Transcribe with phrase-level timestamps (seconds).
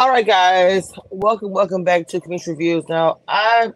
[0.00, 0.92] All right, guys.
[1.10, 2.84] Welcome, welcome back to Cameshia Reviews.
[2.88, 3.72] Now, I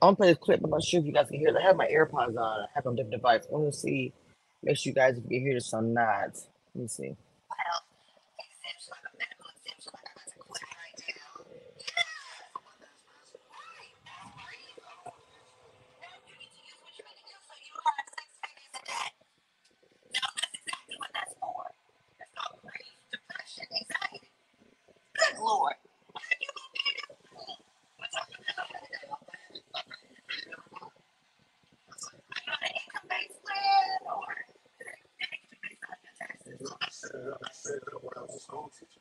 [0.00, 0.60] I'm gonna play this clip.
[0.64, 1.56] I'm not sure if you guys can hear it.
[1.56, 2.38] I have my AirPods on.
[2.38, 3.42] I have on different device.
[3.46, 4.14] I want to see,
[4.62, 6.38] make sure you guys can hear this or not.
[6.74, 7.16] Let me see.
[25.50, 25.76] All right,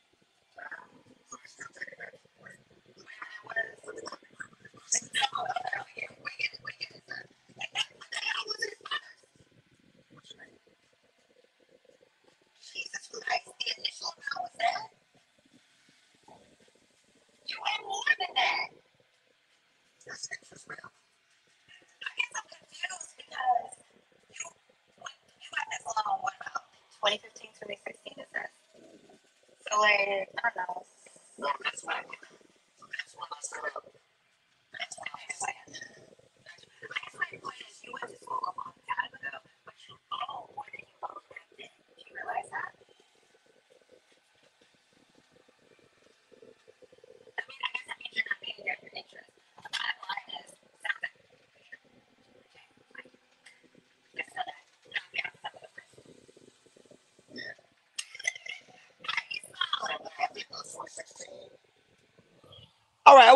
[29.80, 30.93] like I don't know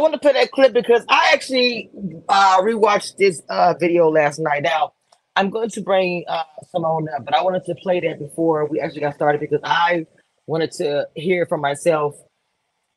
[0.07, 1.89] want to play that clip because I actually
[2.29, 4.63] uh, rewatched this uh, video last night.
[4.63, 4.93] Now,
[5.35, 8.79] I'm going to bring uh, Symone up, but I wanted to play that before we
[8.79, 10.07] actually got started because I
[10.47, 12.15] wanted to hear from myself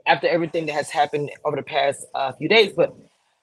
[0.06, 2.72] after everything that has happened over the past uh, few days.
[2.74, 2.94] But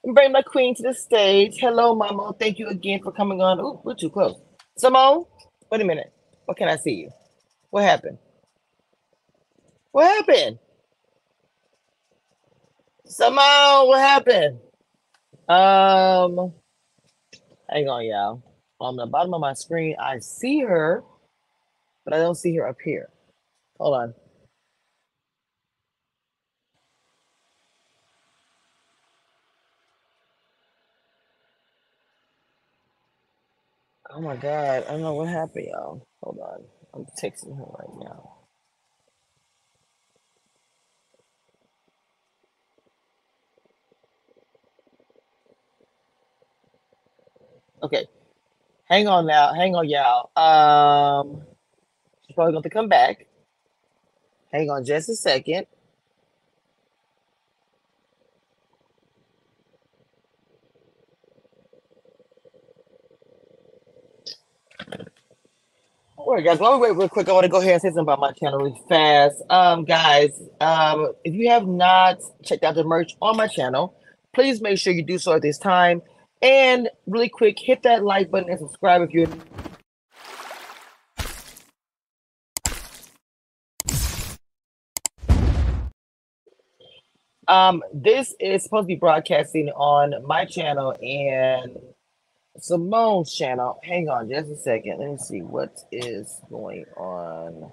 [0.06, 1.58] I'm bringing my queen to the stage.
[1.60, 2.34] Hello, Mama.
[2.40, 3.60] Thank you again for coming on.
[3.60, 4.36] Oh, we're too close.
[4.82, 5.28] Symone,
[5.70, 6.14] wait a minute.
[6.46, 7.12] What can I see you?
[7.70, 8.18] What happened?
[9.92, 10.60] What happened?
[13.08, 14.60] Symone, what happened?
[15.50, 16.54] Um,
[17.70, 18.44] hang on, y'all.
[18.82, 21.04] On the bottom of my screen, I see her,
[22.06, 23.10] but I don't see her up here.
[23.80, 24.16] Hold on.
[34.12, 36.08] Oh my god, I don't know what happened, y'all.
[36.24, 36.66] Hold on.
[36.96, 38.37] I'm texting her right now.
[47.84, 48.08] Okay.
[48.86, 49.54] Hang on now.
[49.54, 50.32] Hang on, y'all.
[50.38, 51.44] Um
[52.28, 53.28] she's probably going to come back.
[54.52, 55.68] Hang on just a second.
[66.18, 66.60] All right, guys.
[66.60, 68.32] While we wait real quick, I want to go ahead and say something about my
[68.34, 69.44] channel really fast.
[69.50, 73.96] Um, guys, um, if you have not checked out the merch on my channel,
[74.34, 76.02] please make sure you do so at this time.
[76.42, 79.28] And really quick, hit that like button and subscribe if you're
[87.48, 91.78] um this is supposed to be broadcasting on my channel and
[92.60, 93.80] Symone's channel.
[93.84, 95.00] Hang on just a second.
[95.00, 97.72] Let me see what is going on.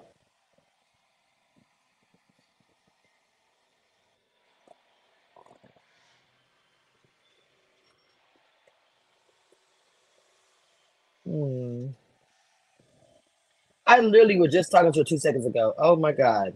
[13.86, 15.74] I literally was just talking to her two seconds ago.
[15.78, 16.54] Oh my god.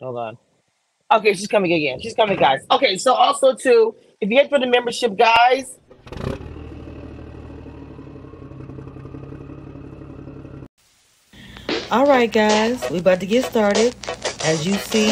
[0.00, 0.38] Hold on.
[1.12, 2.00] Okay, she's coming again.
[2.00, 2.60] She's coming, guys.
[2.70, 5.78] Okay, so also too, if you head for the membership, guys.
[11.90, 13.94] All right, guys, we about to get started.
[14.44, 15.10] As you see,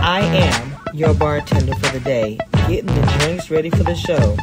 [0.00, 2.38] I am your bartender for the day,
[2.68, 4.36] getting the drinks ready for the show.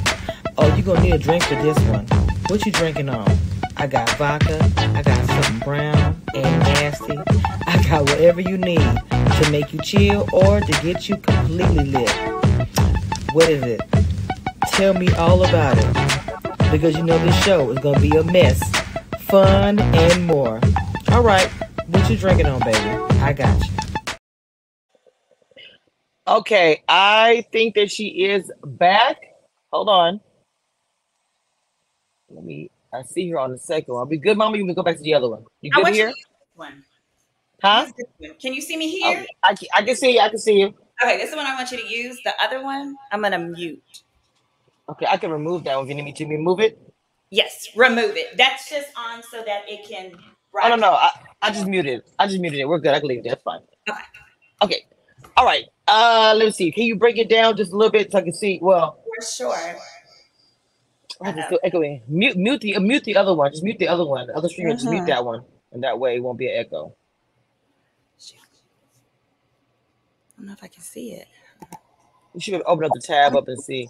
[0.58, 2.06] Oh, you gonna need a drink for this one.
[2.48, 3.28] What you drinking on?
[3.78, 7.18] I got vodka, I got something brown and nasty.
[7.68, 8.80] I got whatever you need
[9.10, 12.12] to make you chill or to get you completely lit.
[13.34, 13.82] What is it?
[14.68, 16.72] Tell me all about it.
[16.72, 18.62] Because you know this show is gonna be a mess,
[19.22, 20.60] fun, and more.
[21.12, 21.50] All right,
[21.88, 22.78] what you drinking on, baby?
[23.20, 23.81] I got you.
[26.28, 29.18] Okay, I think that she is back.
[29.72, 30.22] Hold on.
[32.30, 32.70] Let me.
[32.94, 34.02] I see her on the second one.
[34.02, 34.58] I'll be good, mama.
[34.58, 35.46] You can go back to the other one.
[35.62, 36.14] You good here?
[36.56, 36.84] one.
[37.64, 37.86] Huh?
[37.86, 38.40] Use this one.
[38.40, 39.18] Can you see me here?
[39.20, 40.20] Okay, I, can- I can see you.
[40.20, 40.74] I can see you.
[41.04, 42.20] Okay, this is the one I want you to use.
[42.24, 43.82] The other one, I'm gonna mute.
[44.90, 46.78] Okay, I can remove that one you need me to remove it.
[47.30, 48.38] Yes, remove it.
[48.38, 50.18] That's just on so that it can.
[50.62, 50.92] I don't know.
[50.92, 51.10] I,
[51.42, 52.04] I just muted.
[52.20, 52.66] I just muted it.
[52.66, 52.94] We're good.
[52.94, 53.30] I can leave it.
[53.30, 53.62] That's fine.
[53.90, 54.02] Okay.
[54.62, 54.86] Okay.
[55.38, 55.66] All right.
[55.88, 56.72] Uh, let me see.
[56.72, 58.60] Can you break it down just a little bit so I can see?
[58.62, 59.76] Well, For sure.
[61.22, 62.02] I have to still echoing.
[62.08, 63.52] Mute, mute the, mute the other one.
[63.52, 64.28] Just mute the other one.
[64.28, 64.74] The other streamer.
[64.74, 65.08] Just mute Mhm.
[65.08, 66.96] that one, and that way it won't be an echo.
[68.20, 68.38] I
[70.38, 71.28] don't know if I can see it.
[72.34, 73.90] You should open up the tab up and see.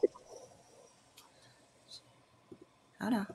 [2.99, 3.27] Hold on.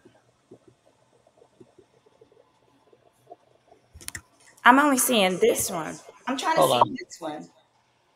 [4.64, 5.96] I'm only seeing this one.
[6.26, 6.96] I'm trying to Hold see on.
[6.98, 7.48] this one.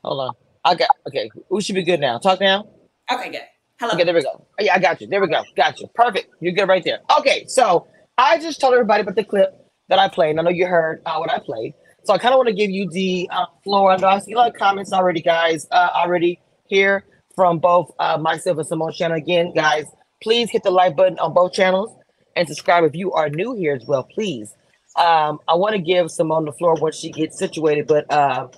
[0.04, 0.34] Hold on.
[0.64, 0.88] I got.
[1.06, 1.30] Okay.
[1.50, 2.18] We should be good now.
[2.18, 2.66] Talk now.
[3.10, 3.42] Okay, good.
[3.78, 3.94] Hello.
[3.94, 4.46] Okay, there we go.
[4.58, 5.06] Yeah, I got you.
[5.06, 5.42] There we go.
[5.56, 5.88] Got you.
[5.94, 6.28] Perfect.
[6.40, 7.00] You're good right there.
[7.18, 7.86] Okay, so
[8.18, 9.56] I just told everybody about the clip
[9.88, 10.30] that I played.
[10.30, 11.74] and I know you heard uh, what I played.
[12.04, 13.92] So I kind of want to give you the uh, floor.
[13.92, 17.04] I know I see a lot of comments already, guys, uh, already here
[17.34, 19.16] from both uh, myself and Symone's channel.
[19.16, 19.86] Again, guys,
[20.22, 21.94] please hit the like button on both channels
[22.36, 24.54] and subscribe if you are new here as well, please.
[24.96, 28.48] Um, I want to give Symone the floor once she gets situated, but uh,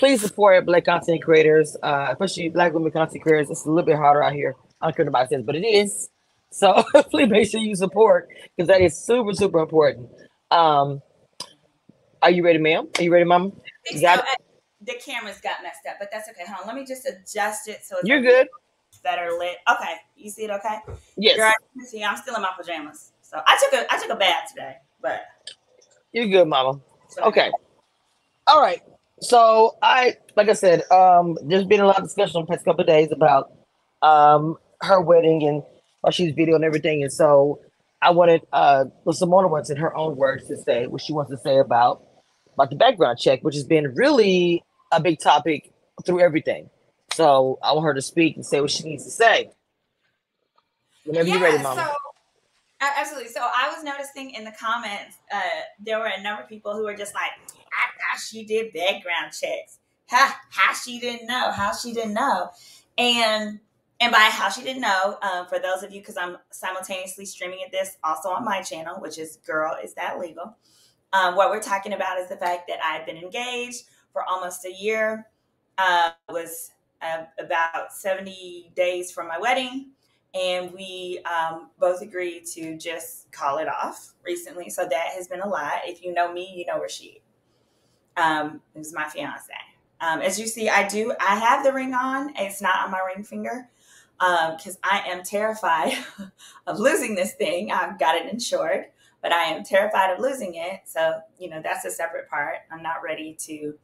[0.00, 3.50] please support black content creators, uh, especially black women content creators.
[3.50, 4.56] It's a little bit harder out here.
[4.80, 6.08] I don't care about this, but it is.
[6.50, 10.08] So please make sure you support because that is super, super important.
[10.50, 11.02] Um,
[12.22, 12.88] are you ready, ma'am?
[12.98, 13.52] Are you ready, mom?
[14.00, 14.24] got so.
[14.82, 16.44] The cameras got messed up, but that's okay.
[16.50, 16.66] Hold on.
[16.66, 18.48] Let me just adjust it so it's You're good.
[19.04, 19.58] better lit.
[19.70, 19.94] Okay.
[20.16, 20.78] You see it okay?
[21.18, 21.52] Yes, Girl,
[21.84, 23.12] see, I'm still in my pajamas.
[23.20, 25.20] So I took a I took a bath today, but
[26.12, 26.80] you're good, mama.
[27.08, 27.52] so- Okay.
[28.46, 28.80] All right.
[29.20, 32.64] So I, like I said, um, there's been a lot of discussion on the past
[32.64, 33.52] couple of days about
[34.02, 35.62] um her wedding and
[36.02, 37.02] or she's video and everything.
[37.02, 37.60] And so
[38.00, 41.30] I wanted uh well Simona wants in her own words to say what she wants
[41.30, 42.02] to say about
[42.54, 45.72] about the background check, which has been really a big topic
[46.06, 46.70] through everything.
[47.12, 49.50] So I want her to speak and say what she needs to say.
[51.04, 51.94] Whenever you're ready, mama.
[52.80, 53.28] So, absolutely.
[53.30, 55.40] So I was noticing in the comments, uh,
[55.84, 57.32] there were a number of people who were just like,
[57.72, 59.78] I thought she did background checks.
[60.06, 62.50] How, how she didn't know, how she didn't know.
[62.98, 63.60] And
[64.02, 67.58] and by how she didn't know, um, for those of you, because I'm simultaneously streaming
[67.64, 70.56] at this also on my channel, which is Girl, Is That Legal?
[71.12, 73.84] Um, what we're talking about is the fact that I've been engaged
[74.14, 75.26] for almost a year.
[75.76, 76.70] Uh, was
[77.02, 79.92] uh, about 70 days from my wedding
[80.34, 84.70] and we um, both agreed to just call it off recently.
[84.70, 85.80] So that has been a lie.
[85.84, 87.19] If you know me, you know Rashid.
[88.20, 89.52] Um, it was my fiance.
[90.00, 91.14] Um, as you see, I do.
[91.20, 92.34] I have the ring on.
[92.36, 93.68] It's not on my ring finger
[94.18, 95.92] because I am terrified
[96.66, 97.72] of losing this thing.
[97.72, 98.86] I've got it insured,
[99.22, 100.80] but I am terrified of losing it.
[100.86, 102.56] So you know that's a separate part.
[102.70, 103.74] I'm not ready to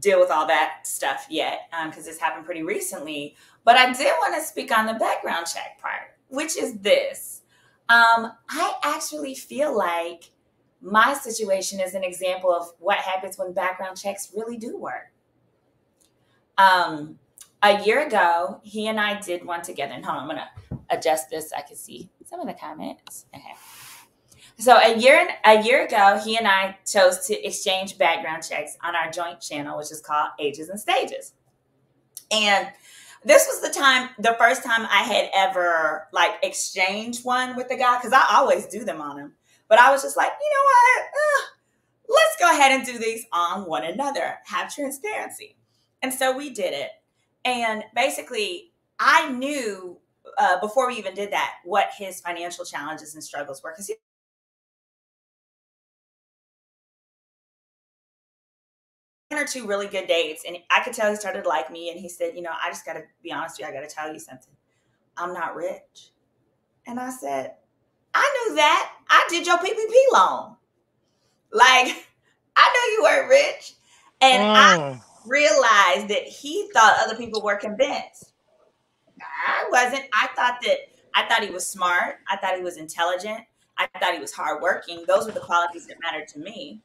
[0.00, 3.36] deal with all that stuff yet because this happened pretty recently.
[3.64, 7.42] But I did want to speak on the background check part, which is this.
[7.88, 10.32] Um, I actually feel like
[10.80, 15.12] my situation is an example of what happens when background checks really do work.
[16.58, 17.18] Um,
[17.62, 19.92] a year ago, he and I did one together.
[19.92, 23.26] And hold on, I'm to adjust this I can see some of the comments.
[23.34, 23.54] Okay.
[24.58, 28.96] So a year a year ago, he and I chose to exchange background checks on
[28.96, 31.34] our joint channel, which is called Ages and Stages.
[32.30, 32.68] And
[33.24, 37.76] this was the time, the first time I had ever like exchanged one with the
[37.76, 39.34] guy, because I always do them on him.
[39.68, 41.46] But I was just like, you know what?
[42.08, 45.56] Let's go ahead and do these on one another, have transparency.
[46.02, 46.90] And so we did it.
[47.44, 49.98] And basically, I knew
[50.38, 53.94] uh, before we even did that what his financial challenges and struggles were because he
[59.30, 61.70] had one or two really good dates and i could tell he started to like
[61.70, 63.92] me and he said you know i just gotta be honest with you i gotta
[63.92, 64.52] tell you something
[65.16, 66.10] i'm not rich
[66.86, 67.54] and i said
[68.16, 68.92] i knew that.
[69.08, 70.56] I did your ppp loan.
[71.52, 72.06] Like
[72.56, 73.74] i knew you weren't rich.
[74.20, 75.00] And i Mm.
[75.26, 78.32] realized that he thought other people were convinced.
[79.48, 80.04] I wasn't.
[80.14, 80.78] I thought that
[81.14, 82.16] i thought he was smart.
[82.28, 83.40] I thought he was intelligent.
[83.78, 85.04] I thought he was hardworking.
[85.08, 86.82] Those were the qualities that mattered to me.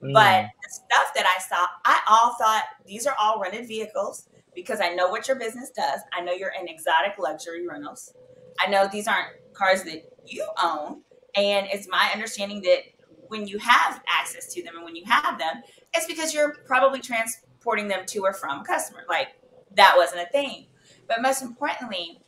[0.00, 0.50] But Mm.
[0.62, 4.94] the stuff that I saw, I all thought these are all rented vehicles because I
[4.94, 6.00] know what your business does.
[6.12, 8.14] I know you're in exotic luxury rentals.
[8.64, 11.02] I know these aren't cars that you own.
[11.34, 12.80] And it's my understanding that
[13.28, 15.62] when you have access to them and when you have them,
[15.94, 19.04] it's because you're probably transporting them to or from a customer.
[19.08, 19.28] Like
[19.76, 20.66] that wasn't a thing.
[21.06, 22.20] But most importantly,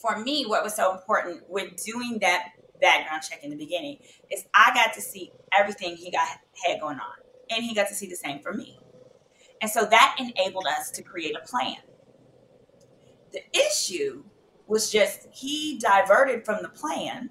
[0.00, 3.98] for me, what was so important with doing that background check in the beginning
[4.30, 6.26] is I got to see everything he got
[6.64, 7.12] had going on,
[7.50, 8.80] and he got to see the same for me,
[9.60, 11.76] and so that enabled us to create a plan.
[13.32, 14.24] The issue
[14.70, 17.28] was just he diverted from the plan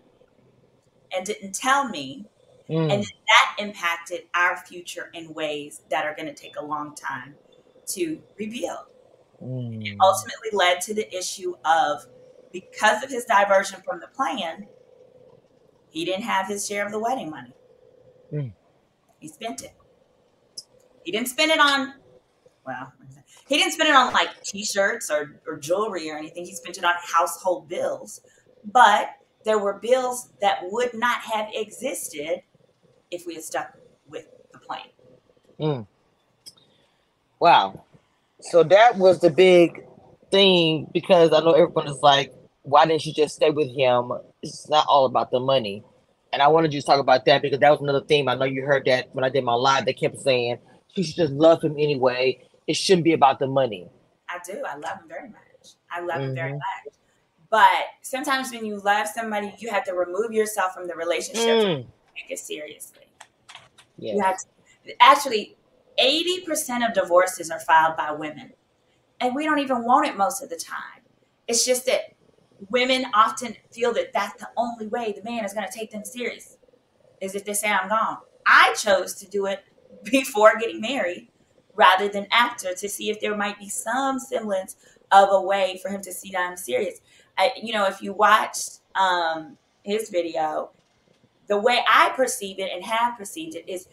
[1.15, 2.25] and didn't tell me,
[2.69, 2.93] Mm.
[2.93, 7.35] and that impacted our future in ways that are going to take a long time
[7.87, 8.85] to rebuild
[9.41, 9.97] Mm.
[10.01, 12.05] ultimately led to the issue of
[12.51, 14.67] because of his diversion from the plan,
[15.89, 17.53] he didn't have his share of the wedding money.
[18.31, 18.53] Mm.
[19.19, 19.73] He spent it.
[21.03, 21.95] He didn't spend it on,
[22.67, 22.93] well,
[23.49, 26.45] he didn't spend it on like t-shirts or, or jewelry or anything.
[26.45, 28.21] He spent it on household bills.
[28.71, 29.09] But
[29.43, 32.43] there were bills that would not have existed
[33.09, 33.73] if we had stuck
[34.07, 34.91] with the plane
[35.59, 35.85] Mm.
[37.41, 37.83] Wow.
[38.39, 39.83] So that was the big
[40.31, 44.13] thing because I know everyone is like, why didn't you just stay with him?
[44.41, 45.83] It's not all about the money.
[46.31, 48.29] And I wanted you to talk about that because that was another theme.
[48.29, 50.59] I know you heard that when I did my live, they kept saying
[50.95, 52.39] she should just love him anyway.
[52.69, 53.89] It shouldn't be about the money.
[54.29, 54.63] I do.
[54.63, 55.73] I love him very much.
[55.91, 56.93] I love him very much.
[57.49, 57.71] But
[58.03, 61.87] sometimes when you love somebody, you have to remove yourself from the relationship to Mm.
[62.15, 63.07] take it seriously.
[63.97, 64.13] Yeah.
[64.13, 64.45] You have to,
[65.01, 65.57] actually,
[65.97, 68.53] 80% of divorces are filed by women.
[69.19, 71.01] And we don't even want it most of the time.
[71.47, 72.13] It's just that
[72.69, 76.05] women often feel that that's the only way the man is going to take them
[76.05, 76.57] serious
[77.19, 78.19] is if they say I'm gone.
[78.45, 79.63] I chose to do it
[80.03, 81.28] before getting married
[81.79, 84.75] rather than after to see if there might be some semblance
[85.11, 86.99] of a way for him to see that I'm serious.
[87.37, 90.71] I, you know, if you watched um, his video,
[91.47, 93.87] the way I perceive it and have perceived it is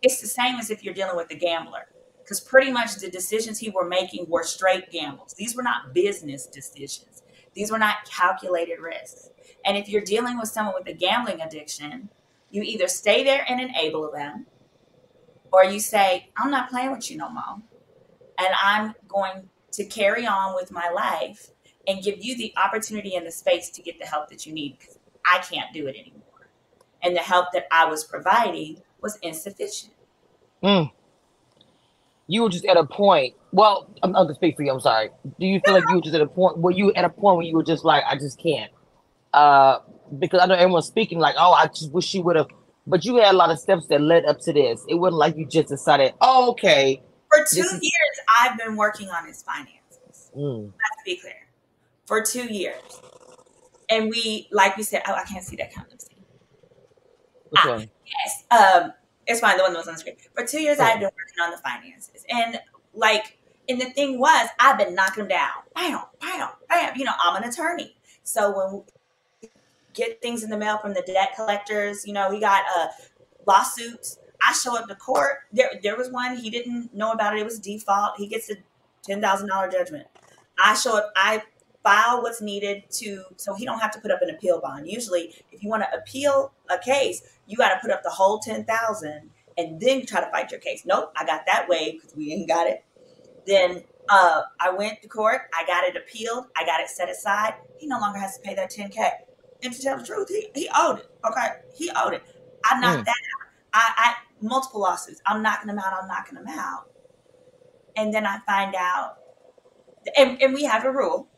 [0.00, 1.86] it's the same as if you're dealing with a gambler.
[2.22, 5.34] Because pretty much the decisions he were making were straight gambles.
[5.34, 7.22] These were not business decisions.
[7.52, 9.28] These were not calculated risks.
[9.66, 12.08] And if you're dealing with someone with a gambling addiction,
[12.50, 14.46] you either stay there and enable them,
[15.52, 17.60] or you say, I'm not playing with you no more.
[18.38, 21.50] And I'm going to carry on with my life
[21.86, 24.78] and give you the opportunity and the space to get the help that you need
[24.78, 24.98] because
[25.30, 26.22] I can't do it anymore.
[27.02, 29.92] And the help that I was providing was insufficient.
[30.62, 30.90] Mm.
[32.26, 33.34] You were just at a point.
[33.52, 34.72] Well, I'm not to speak for you.
[34.72, 35.10] I'm sorry.
[35.38, 36.58] Do you feel like you were just at a point?
[36.58, 38.70] Were you at a point where you were just like, I just can't?
[39.32, 39.78] Uh,
[40.18, 42.48] because I know everyone's speaking like, oh, I just wish you would have.
[42.90, 44.84] But you had a lot of steps that led up to this.
[44.88, 47.02] It wasn't like you just decided, oh, okay.
[47.28, 50.30] For two is- years, I've been working on his finances.
[50.36, 50.66] Mm.
[50.66, 51.34] Let's be clear.
[52.06, 52.82] For two years.
[53.88, 55.88] And we, like we said, oh, I can't see that count.
[55.90, 56.16] Let me see.
[57.56, 57.84] Ah.
[58.06, 58.82] Yes.
[58.84, 58.92] Um,
[59.26, 59.56] it's fine.
[59.56, 60.16] The one that was on the screen.
[60.34, 62.24] For two years, I've been working on the finances.
[62.28, 62.60] And
[62.94, 65.50] like, and the thing was, I've been knocking them down.
[65.74, 66.96] Bam, bam, bam.
[66.96, 67.96] You know, I'm an attorney.
[68.24, 68.84] So when
[69.94, 72.88] get things in the mail from the debt collectors, you know, we got uh,
[73.46, 74.18] lawsuits.
[74.46, 75.40] I show up to court.
[75.52, 77.40] There, there was one, he didn't know about it.
[77.40, 78.16] It was default.
[78.16, 78.56] He gets a
[79.08, 80.06] $10,000 judgment.
[80.58, 81.42] I show up, I
[81.82, 84.88] file what's needed to, so he don't have to put up an appeal bond.
[84.88, 88.38] Usually, if you want to appeal a case, you got to put up the whole
[88.38, 90.84] 10000 and then try to fight your case.
[90.86, 92.84] Nope, I got that way because we ain't got it.
[93.46, 95.42] Then uh, I went to court.
[95.58, 96.46] I got it appealed.
[96.56, 97.54] I got it set aside.
[97.78, 99.10] He no longer has to pay that 10K.
[99.62, 101.10] And to tell the truth, he, he owed it.
[101.30, 102.22] Okay, he owed it.
[102.64, 103.04] I knocked Mm.
[103.04, 103.48] that out.
[103.72, 105.20] I, I multiple lawsuits.
[105.26, 105.92] I'm knocking them out.
[105.92, 106.86] I'm knocking them out.
[107.96, 109.18] And then I find out,
[110.16, 111.28] and, and we have a rule: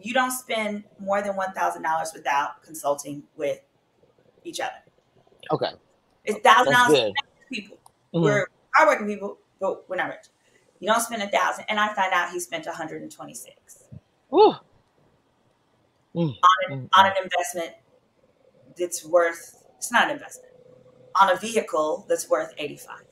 [0.00, 3.60] you don't spend more than one thousand dollars without consulting with
[4.44, 4.82] each other.
[5.50, 5.70] Okay.
[6.24, 7.12] It's thousand dollars
[7.52, 7.78] people.
[8.14, 8.22] Mhm.
[8.22, 10.26] We're hardworking people, but we're not rich.
[10.80, 13.84] You don't spend a thousand, and I find out he spent 126
[14.30, 14.54] Woo.
[16.16, 16.30] Mm.
[16.30, 16.88] on, Mm.
[16.96, 17.74] on an investment
[18.78, 19.62] that's worth.
[19.76, 20.52] It's not an investment
[21.20, 23.02] on a vehicle that's worth 85.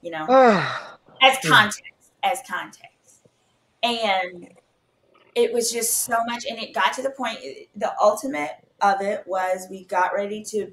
[0.00, 0.26] You know,
[1.22, 1.48] as Mm.
[1.48, 3.26] context, as context,
[3.82, 4.48] and
[5.34, 7.38] it was just so much, and it got to the point.
[7.76, 10.72] The ultimate of it was we got ready to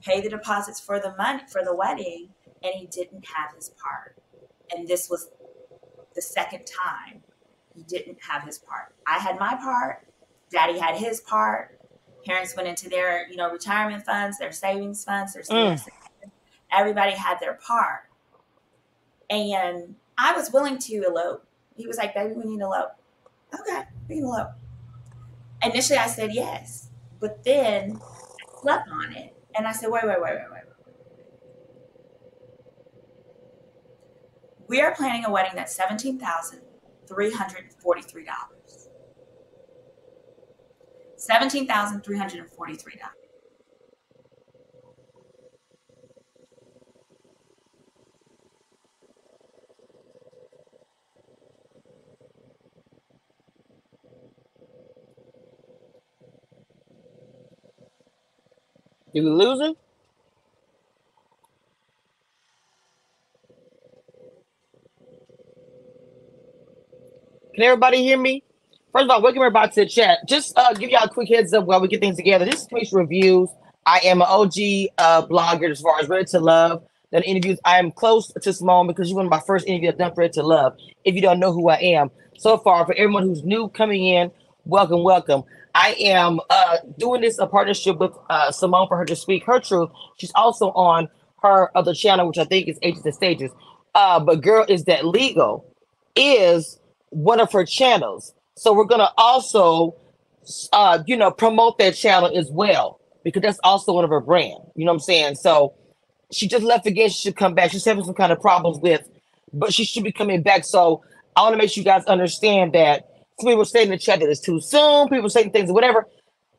[0.00, 2.28] pay the deposits for the money for the wedding,
[2.62, 4.16] and he didn't have his part.
[4.74, 5.28] And this was
[6.14, 7.19] the second time
[7.80, 8.94] he didn't have his part.
[9.06, 10.06] I had my part.
[10.50, 11.78] Daddy had his part.
[12.26, 15.90] Parents went into their, you know, retirement funds, their savings funds, their senior Mm.
[16.70, 18.02] Everybody had their part.
[19.30, 21.46] And I was willing to elope.
[21.74, 22.92] He was like, baby, we need to elope.
[23.58, 24.50] Okay, we can elope.
[25.64, 26.90] Initially, I said yes.
[27.18, 29.34] But then I slept on it.
[29.54, 30.62] And I said, wait, wait, wait, wait, wait.
[34.68, 35.74] We are planning a wedding that's
[37.10, 37.16] $17,343.
[42.04, 43.14] Three hundred forty-three dollars.
[59.12, 59.74] You losing?
[67.54, 68.44] Can everybody hear me?
[68.92, 70.20] First of all, welcome everybody to the chat.
[70.26, 72.44] Just uh, give y'all a quick heads up while we get things together.
[72.44, 73.50] This is Space Reviews.
[73.86, 74.54] I am an OG
[74.98, 76.84] uh, blogger as far as Ready to Love.
[77.12, 77.58] Done interviews.
[77.64, 80.20] I am close to Symone because you're one of my first interviews I've done for
[80.20, 80.76] Ready to Love.
[81.04, 84.30] If you don't know who I am, so far for everyone who's new coming in,
[84.64, 85.42] welcome, welcome.
[85.74, 89.60] I am uh, doing this a partnership with uh, Symone for her to speak her
[89.60, 89.90] truth.
[90.18, 91.08] She's also on
[91.42, 93.50] her other channel, which I think is Ages and Stages.
[93.94, 95.66] Uh, but girl, is that legal?
[96.16, 96.79] Is
[97.10, 98.34] one of her channels.
[98.56, 99.94] So we're gonna also,
[100.72, 104.58] uh, you know, promote that channel as well because that's also one of her brand.
[104.74, 105.34] You know what I'm saying?
[105.36, 105.74] So
[106.32, 107.10] she just left again.
[107.10, 107.70] She should come back.
[107.70, 109.08] She's having some kind of problems with,
[109.52, 110.64] but she should be coming back.
[110.64, 111.02] So
[111.36, 113.08] I want to make sure you guys understand that
[113.40, 115.08] some people say in the chat that it's too soon.
[115.08, 116.06] People saying things whatever.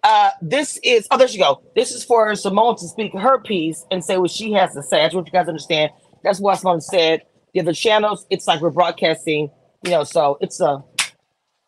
[0.03, 1.61] Uh, this is oh, there she go.
[1.75, 5.01] This is for Symone to speak her piece and say what she has to say.
[5.01, 5.91] I just want you guys to understand.
[6.23, 7.21] That's what Symone said.
[7.53, 9.51] The other channels, it's like we're broadcasting,
[9.83, 10.03] you know.
[10.03, 10.83] So it's a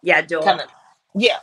[0.01, 0.67] Yeah, do kind of
[1.15, 1.39] yeah.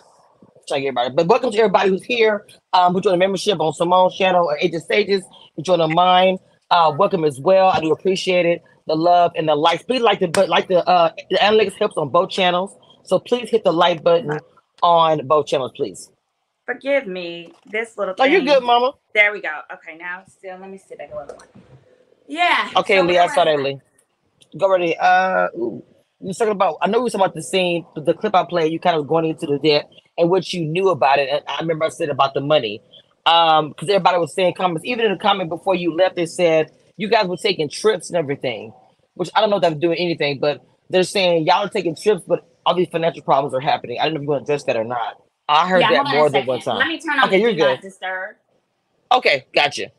[0.69, 1.11] Get everybody.
[1.15, 2.47] But welcome to everybody who's here.
[2.73, 5.25] Um, who joined a membership on Symone's channel or Ages and Stages.
[5.57, 6.39] Who joined on mine.
[6.71, 7.69] Uh, welcome as well.
[7.69, 8.63] I do appreciate it.
[8.87, 9.83] The love and the likes.
[9.83, 12.77] Please like the but like the uh the analytics helps on both channels.
[13.05, 14.39] So please hit the like button
[14.83, 16.11] on both channels, please.
[16.67, 17.53] Forgive me.
[17.67, 18.93] This little Oh, you're good, Mama.
[19.13, 19.61] There we go.
[19.75, 21.43] Okay, now still let me sit back a little.
[22.29, 22.71] Yeah.
[22.77, 23.81] Okay, so Lee, I saw that, Lee.
[24.57, 24.97] Go ready.
[24.97, 25.83] Uh, ooh.
[26.21, 26.77] You was talking about.
[26.83, 28.73] I know we was talking about the scene, the, the clip I played.
[28.73, 31.29] You kind of going into the debt and what you knew about it.
[31.31, 32.83] And I remember I said about the money,
[33.27, 34.85] um, because everybody was saying comments.
[34.85, 38.19] Even in the comment before you left, they said you guys were taking trips and
[38.19, 38.73] everything,
[39.15, 42.23] which I don't know if that's doing anything, but they're saying y'all are taking trips,
[42.27, 43.99] but all these financial problems are happening.
[43.99, 45.23] I don't know if you want to address that or not.
[45.49, 46.79] I heard yeah, that hold on a more than one time.
[46.79, 47.81] Let me turn on Okay, you're good.
[47.81, 48.37] disturb.
[49.11, 49.91] Okay, gotcha.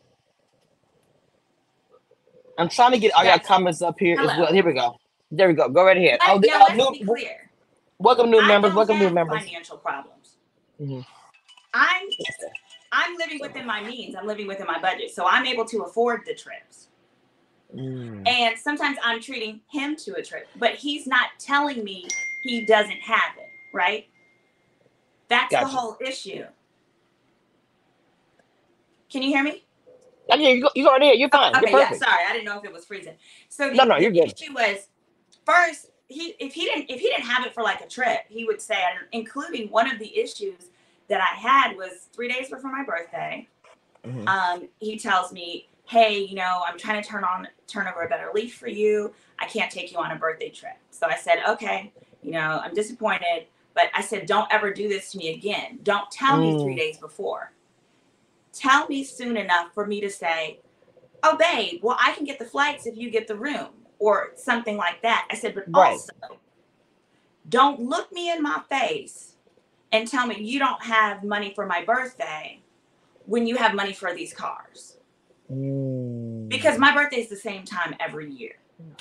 [2.57, 4.53] I'm trying to get all your comments up here as well.
[4.53, 5.00] Here we go.
[5.31, 5.69] There we go.
[5.69, 6.19] Go right ahead.
[6.23, 7.49] Oh, uh, let's new, be clear.
[7.99, 8.73] welcome new I members.
[8.73, 9.43] Welcome new members.
[9.43, 10.37] Financial problems.
[10.79, 11.05] Mhm.
[11.73, 12.07] I'm
[12.91, 14.15] I'm living within my means.
[14.15, 16.89] I'm living within my budget, so I'm able to afford the trips.
[17.73, 18.27] Mm.
[18.27, 22.05] And sometimes I'm treating him to a trip, but he's not telling me
[22.43, 23.47] he doesn't have it.
[23.73, 24.07] Right?
[25.29, 25.65] That's Gotcha.
[25.65, 26.43] the whole issue.
[29.09, 29.63] Can you hear me?
[30.29, 31.17] Okay, you go, you go right ahead.
[31.19, 31.55] You're fine.
[31.55, 33.15] Okay, you're yeah, sorry, I didn't know if it was freezing.
[33.49, 34.33] So the, No, no, you're good.
[34.33, 34.87] issue was
[35.45, 38.45] first he if he didn't if he didn't have it for like a trip, he
[38.45, 40.69] would say, including one of the issues
[41.07, 43.47] that I had was three days before my birthday.
[44.05, 44.27] Mhm.
[44.27, 48.09] Um, he tells me, "Hey, you know, I'm trying to turn on turn over a
[48.09, 49.13] better leaf for you.
[49.39, 52.73] I can't take you on a birthday trip." So I said, "Okay, you know, I'm
[52.73, 55.79] disappointed, but I said, don't ever do this to me again.
[55.83, 56.61] Don't tell me Mm.
[56.61, 57.51] three days before.
[58.53, 60.59] Tell me soon enough for me to say,
[61.23, 64.77] oh, babe, well, I can get the flights if you get the room or something
[64.77, 65.27] like that.
[65.29, 65.91] I said, but Right.
[65.91, 66.11] also,
[67.47, 69.35] don't look me in my face
[69.91, 72.61] and tell me you don't have money for my birthday
[73.25, 74.97] when you have money for these cars.
[75.51, 76.49] Mm.
[76.49, 78.53] Because my birthday is the same time every year.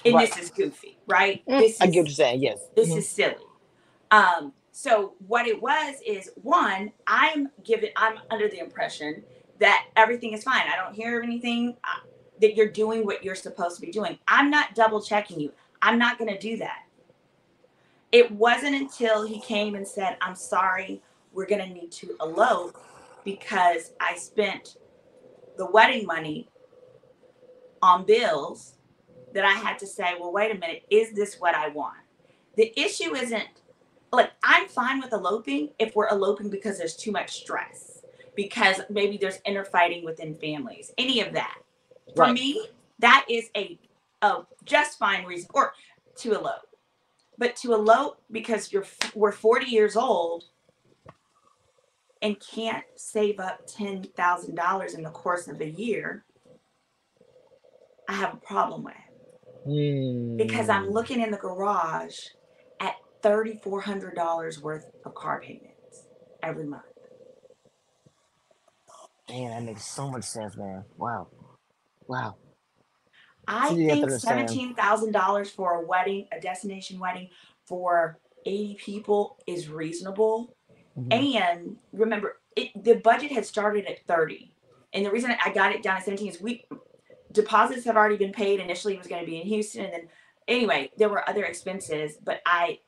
[0.04, 0.28] And Right.
[0.28, 1.42] this is goofy, right?
[1.46, 2.42] Mm, This I is get what you're saying.
[2.42, 2.60] Yes.
[2.76, 2.98] this Mhm.
[2.98, 3.46] is silly.
[4.10, 9.24] Um, so what it was is one, I'm given, I'm under the impression
[9.60, 10.66] that everything is fine.
[10.68, 12.00] I don't hear anything uh,
[12.40, 14.18] that you're doing what you're supposed to be doing.
[14.28, 15.52] I'm not double checking you.
[15.82, 16.84] I'm not going to do that.
[18.12, 22.76] It wasn't until he came and said, "I'm sorry, we're going to need to elope
[23.24, 24.76] because I spent
[25.56, 26.48] the wedding money
[27.82, 28.74] on bills."
[29.32, 31.98] That I had to say, well, wait a minute, is this what I want?
[32.56, 33.48] the issue isn't
[34.12, 38.02] like I'm fine with eloping if we're eloping because there's too much stress,
[38.34, 41.58] because maybe there's inner fighting within families, any of that.
[42.16, 42.32] For Right.
[42.32, 42.68] me,
[43.00, 43.78] that is a,
[44.22, 45.74] a just fine reason or
[46.18, 46.62] to elope.
[47.38, 50.44] But to elope because you're we're 40 years old
[52.22, 56.24] and can't save up ten thousand dollars in the course of a year,
[58.08, 58.94] I have a problem with
[60.38, 60.92] because I'm Mm.
[60.92, 62.18] looking in the garage
[62.80, 66.06] at $3,400 worth of car payments
[66.42, 66.82] every month.
[69.30, 70.84] Man, that makes so much sense, man.
[70.98, 71.28] Wow.
[72.10, 72.34] Wow.
[73.46, 77.28] I So you have to think $17,000 for a wedding, a destination wedding
[77.66, 80.56] for 80 people is reasonable.
[80.98, 81.12] Mhm.
[81.12, 84.52] And remember, it the budget had started at 30.
[84.92, 86.64] And the reason I got it down to 17 is we
[87.30, 88.58] deposits have already been paid.
[88.58, 90.08] Initially, it was going to be in Houston, and then
[90.48, 92.80] anyway, there were other expenses, but I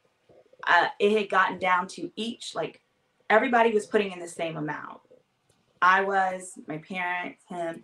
[0.66, 2.80] uh, it had gotten down to each like
[3.30, 5.00] everybody was putting in the same amount.
[5.80, 7.82] I was, my parents, him,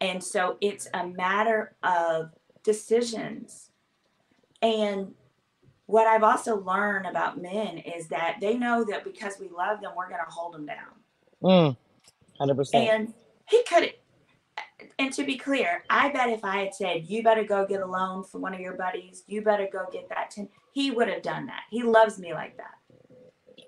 [0.00, 2.30] and so it's a matter of
[2.62, 3.70] decisions.
[4.62, 5.14] And
[5.86, 9.92] what I've also learned about men is that they know that because we love them,
[9.96, 10.76] we're going to hold them down.
[11.42, 11.76] Mm,
[12.40, 12.74] 100%.
[12.74, 13.14] And
[13.48, 13.92] he could
[14.98, 17.86] and to be clear, I bet if I had said, you better go get a
[17.86, 21.22] loan from one of your buddies, you better go get that 10, he would have
[21.22, 21.62] done that.
[21.70, 22.74] He loves me like that.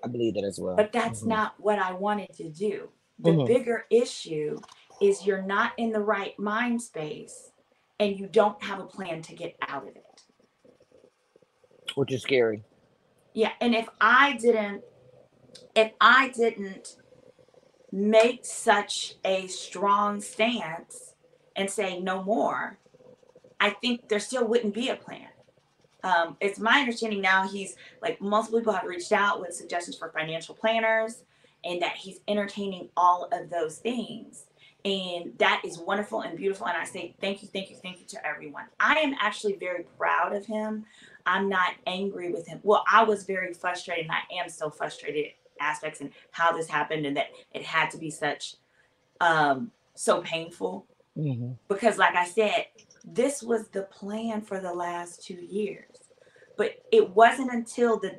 [0.03, 0.75] I believe that as well.
[0.75, 1.27] But that's Mhm.
[1.27, 2.89] not what I wanted to do.
[3.19, 3.47] The Mhm.
[3.47, 4.59] bigger issue
[5.03, 7.51] is you're not in the right mind space
[7.99, 10.21] and you don't have a plan to get out of it.
[11.95, 12.63] Which is scary.
[13.33, 14.83] Yeah, and if I didn't
[15.75, 16.95] if I didn't
[17.91, 21.13] make such a strong stance
[21.55, 22.79] and say no more,
[23.59, 25.27] I think there still wouldn't be a plan.
[26.03, 30.09] Um, it's my understanding now he's like multiple people have reached out with suggestions for
[30.09, 31.23] financial planners
[31.63, 34.45] and that he's entertaining all of those things.
[34.85, 36.67] And that is wonderful and beautiful.
[36.67, 38.65] And I say thank you, thank you, thank you to everyone.
[38.79, 40.85] I am actually very proud of him.
[41.25, 42.59] I'm not angry with him.
[42.63, 47.05] Well, I was very frustrated, and I am still frustrated aspects and how this happened,
[47.05, 48.55] and that it had to be such
[49.21, 52.65] um so painful hmm because like i said
[53.05, 55.97] this was the plan for the last two years
[56.57, 58.15] but it wasn't until the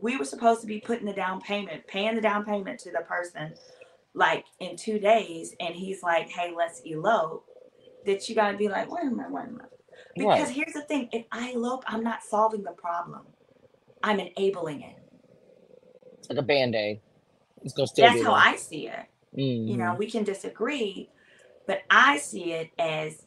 [0.00, 3.04] we were supposed to be putting the down payment paying the down payment to the
[3.08, 3.52] person
[4.14, 7.46] like in two days and he's like hey let's elope
[8.06, 9.66] that you got to be like wait a minute wait a minute
[10.16, 10.56] because Right.
[10.56, 13.22] here's the thing if i elope i'm not solving the problem
[14.02, 14.96] i'm enabling it
[16.18, 17.00] It's like a band aid.
[17.62, 18.54] It's going to still that's how there.
[18.54, 19.98] i see it you know mm-hmm.
[19.98, 21.08] we can disagree
[21.66, 23.22] but i see it as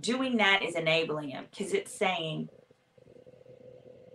[0.00, 2.48] doing that is enabling him because it's saying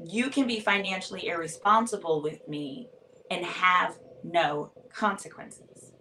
[0.04, 2.88] you can be financially irresponsible with me
[3.30, 5.92] and have no consequences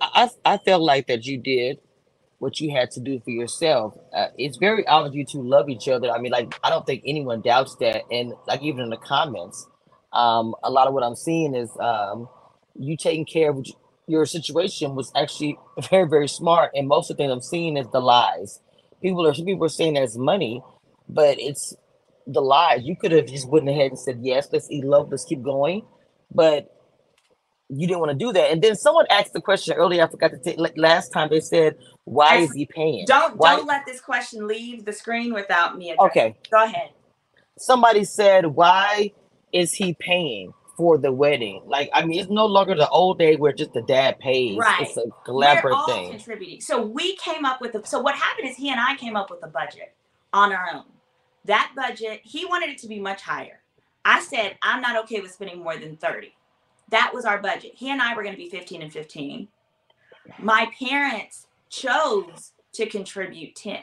[0.00, 1.78] I, I felt like that you did
[2.38, 3.94] what you had to do for yourself.
[4.14, 6.10] Uh, it's very obvious you two love each other.
[6.10, 8.04] I mean, like I don't think anyone doubts that.
[8.10, 9.66] And like even in the comments,
[10.12, 12.28] um, a lot of what I'm seeing is um,
[12.78, 13.66] you taking care of
[14.06, 15.58] your situation was actually
[15.90, 16.72] very very smart.
[16.74, 18.60] And most of the things I'm seeing is the lies.
[19.02, 20.62] People are people are saying there's money,
[21.08, 21.74] but it's
[22.26, 22.82] the lies.
[22.84, 25.82] You could have just went ahead and said yes, let's elope, let's keep going,
[26.34, 26.68] but
[27.68, 28.50] you didn't want to do that.
[28.50, 30.04] And then someone asked the question earlier.
[30.04, 31.30] I forgot to take like last time.
[31.30, 35.32] They said, "Why is he paying?" don't Why- don't let this question leave the screen
[35.32, 36.10] without me addressing.
[36.10, 36.36] Okay.
[36.50, 36.90] go ahead
[37.58, 39.12] Somebody said, "Why
[39.52, 43.36] is he paying for the wedding?" Like, I mean, it's no longer the old day
[43.36, 44.56] where just the dad pays.
[44.58, 44.82] Right.
[44.82, 46.10] It's a collaborative all thing.
[46.10, 46.60] contributing.
[46.60, 49.30] So we came up with a, so what happened is he and I came up
[49.30, 49.94] with a budget
[50.32, 50.84] on our own.
[51.46, 53.60] That budget, he wanted it to be much higher.
[54.04, 56.32] I said, I'm not okay with spending more than 30.
[56.90, 57.72] That was our budget.
[57.74, 59.48] He and I were going to be 15 and 15.
[60.38, 63.78] My parents chose to contribute 10.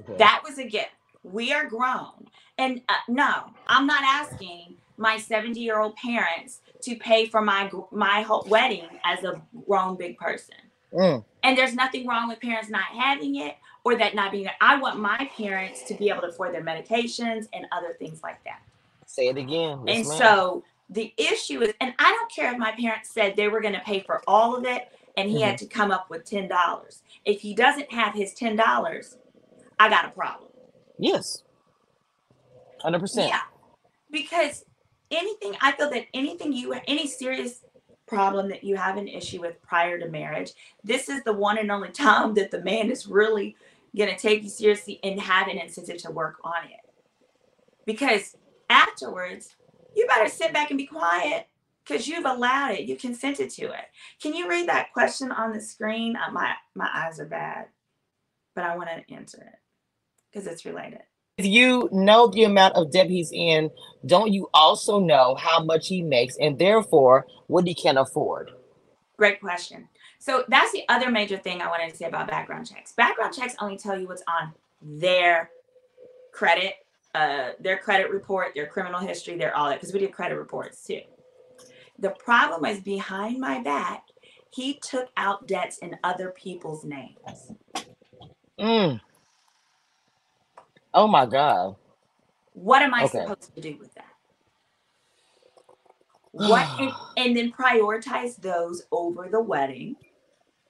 [0.00, 0.14] Okay.
[0.18, 0.90] That was a gift.
[1.22, 2.28] We are grown.
[2.58, 7.70] And uh, no, I'm not asking my 70 year old parents to pay for my
[7.92, 10.56] my whole wedding as a grown big person.
[10.92, 14.54] Mm, And there's nothing wrong with parents not having it or that not being there.
[14.60, 18.42] I want my parents to be able to afford their medications and other things like
[18.44, 18.62] that.
[19.06, 19.80] say it again.
[19.86, 20.18] Yes, and ma'am.
[20.18, 23.74] so the issue is, and I don't care if my parents said they were going
[23.74, 25.66] to pay for all of it and he had mm-hmm.
[25.66, 27.00] to come up with $10.
[27.24, 29.16] If he doesn't have his $10,
[29.78, 30.50] I got a problem.
[30.98, 31.42] yes,
[32.80, 33.28] hundred percent.
[33.28, 33.40] Yeah,
[34.10, 34.64] because
[35.10, 37.64] anything I feel that anything you any serious
[38.06, 40.52] problem that you have an issue with prior to marriage,
[40.84, 43.56] this is the one and only time that the man is really
[43.98, 46.90] gonna take you seriously and have an incentive to work on it.
[47.84, 48.36] Because
[48.70, 49.54] afterwards,
[49.94, 51.46] you better sit back and be quiet
[51.84, 53.84] because you've allowed it, you consented to it.
[54.20, 56.16] Can you read that question on the screen?
[56.16, 57.66] Uh, my my eyes are bad,
[58.54, 59.58] but I want to answer it
[60.30, 61.00] because it's related.
[61.38, 63.70] If you know the amount of debt he's in,
[64.04, 68.50] don't you also know how much he makes and therefore what he can afford?
[69.16, 69.88] Great question.
[70.22, 72.92] So that's the other major thing I wanted to say about background checks.
[72.92, 75.50] Background checks only tell you what's on their
[76.32, 76.74] credit,
[77.16, 80.84] uh, their credit report, their criminal history, their all that, because we did credit reports
[80.84, 81.00] too.
[81.98, 84.04] The problem is behind my back,
[84.50, 87.50] he took out debts in other people's names.
[88.60, 89.00] Mm.
[90.94, 91.76] Oh my God.
[92.52, 93.26] What am I Okay.
[93.26, 94.04] supposed to do with that?
[96.30, 99.96] What and, and then prioritize those over the wedding.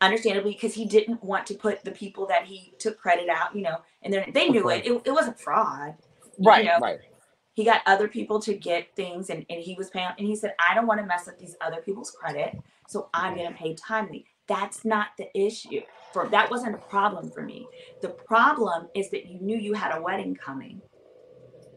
[0.02, 3.62] Understandably, because he didn't want to put the people that he took credit out, you
[3.62, 4.84] know, and they're- they knew it.
[4.86, 5.02] it.
[5.06, 5.96] It wasn't fraud.
[6.38, 7.00] Right, know, right.
[7.54, 10.54] He got other people to get things and, and he was paying and he said,
[10.58, 12.58] I don't want to mess up these other people's credit.
[12.88, 14.26] So I'm gonna pay timely.
[14.48, 15.82] That's not the issue.
[16.12, 17.70] For that wasn't a problem for me.
[18.00, 20.82] The problem is that you knew you had a wedding coming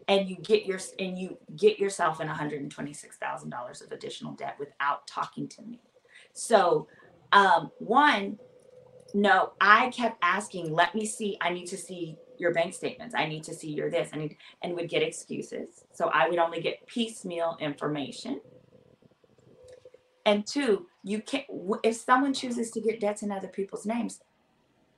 [0.08, 5.48] and you get your and you get yourself in $126,000 of additional debt without talking
[5.50, 5.82] to me.
[6.34, 6.88] So
[7.32, 8.38] um one
[9.16, 13.16] no, I kept asking, let me see, I need to see your bank statements.
[13.16, 14.10] I need to see your this.
[14.12, 15.86] I need and would get excuses.
[15.94, 18.42] So I would only get piecemeal information.
[20.26, 21.46] And two, you can't
[21.84, 24.20] if someone chooses to get debts in other people's names,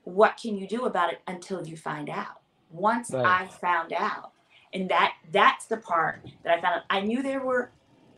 [0.04, 2.42] what can you do about it until you find out?
[2.72, 3.24] Once Right.
[3.26, 4.32] I found out,
[4.74, 6.84] and that that's the part that I found out.
[6.90, 7.72] I knew there were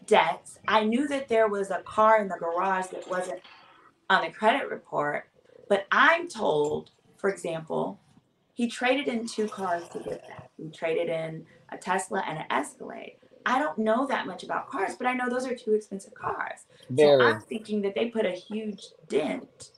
[0.06, 0.60] debts.
[0.65, 3.41] I knew that there was a car in the garage that wasn't
[4.10, 5.26] on the credit report,
[5.69, 8.02] but I'm told, for example,
[8.54, 10.52] he traded in two cars to get that.
[10.58, 13.17] He traded in a Tesla and an Escalade.
[13.45, 16.62] I don't know that much about cars, but I know those are two expensive cars.
[16.95, 19.72] So I'm thinking that they put a huge dent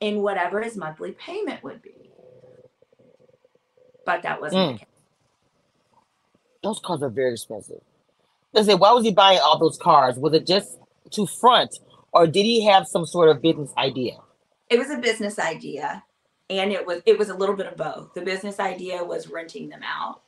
[0.00, 2.12] in whatever his monthly payment would be.
[4.06, 4.68] But that wasn't Mm.
[4.68, 4.86] the case.
[6.62, 7.82] Those cars are very expensive.
[8.52, 10.18] Listen, why was he buying all those cars?
[10.18, 10.78] Was it just
[11.12, 11.78] to front,
[12.16, 14.16] or did he have some sort of business idea?
[14.70, 16.02] It was a business idea,
[16.48, 18.14] and it was it was a little bit of both.
[18.14, 20.22] The business idea was renting them out.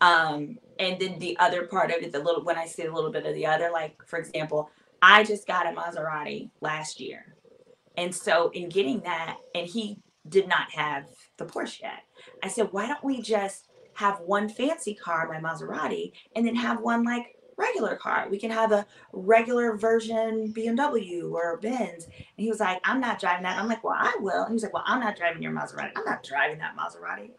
[0.00, 3.12] Um, and then the other part of it, the little when I say a little
[3.12, 4.68] bit of the other, like for example,
[5.00, 7.36] I just got a Maserati last year.
[7.96, 11.06] And so in getting that, and he did not have
[11.38, 12.02] the Porsche yet.
[12.42, 16.80] I said, why don't we just have one fancy car, my Maserati, and then have
[16.80, 18.28] one like regular car?
[18.30, 22.04] We can have a regular version BMW or Benz.
[22.04, 23.58] And he was like, I'm not driving that.
[23.58, 24.42] I'm like, well, I will.
[24.42, 25.92] And he was like, well, I'm not driving your Maserati.
[25.96, 27.30] I'm not driving that Maserati.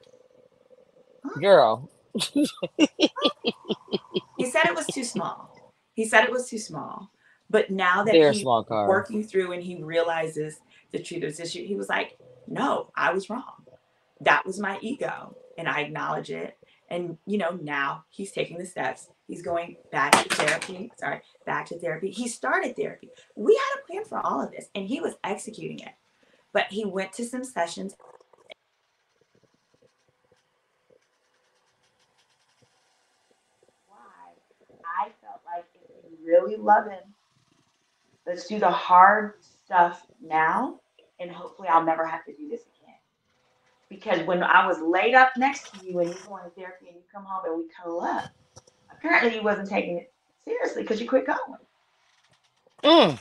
[1.42, 1.90] Girl,
[4.38, 5.54] He said it was too small.
[5.94, 7.12] He said it was too small.
[7.50, 10.60] But now that very he's working through and he realizes
[10.92, 13.66] the truth of this issue, he was like, no, I was wrong.
[14.22, 15.36] That was my ego.
[15.58, 16.58] And I acknowledge it.
[16.90, 19.10] And, you know, now he's taking the steps.
[19.28, 20.92] He's going back to therapy.
[20.98, 22.12] Sorry, back to therapy.
[22.12, 23.10] He started therapy.
[23.36, 25.94] We had a plan for all of this and he was executing it.
[26.54, 27.94] But he went to some sessions.
[33.88, 34.34] Why?
[35.04, 37.14] I felt like if really love him,
[38.26, 40.80] let's do the hard stuff now,
[41.20, 42.96] and hopefully I'll never have to do this again.
[43.90, 46.98] Because when I was laid up next to you and you going to therapy and
[46.98, 48.30] you come home and we cuddle up,
[48.98, 50.12] apparently you wasn't taking it
[50.46, 51.40] seriously because you quit going.
[52.84, 53.20] Mm,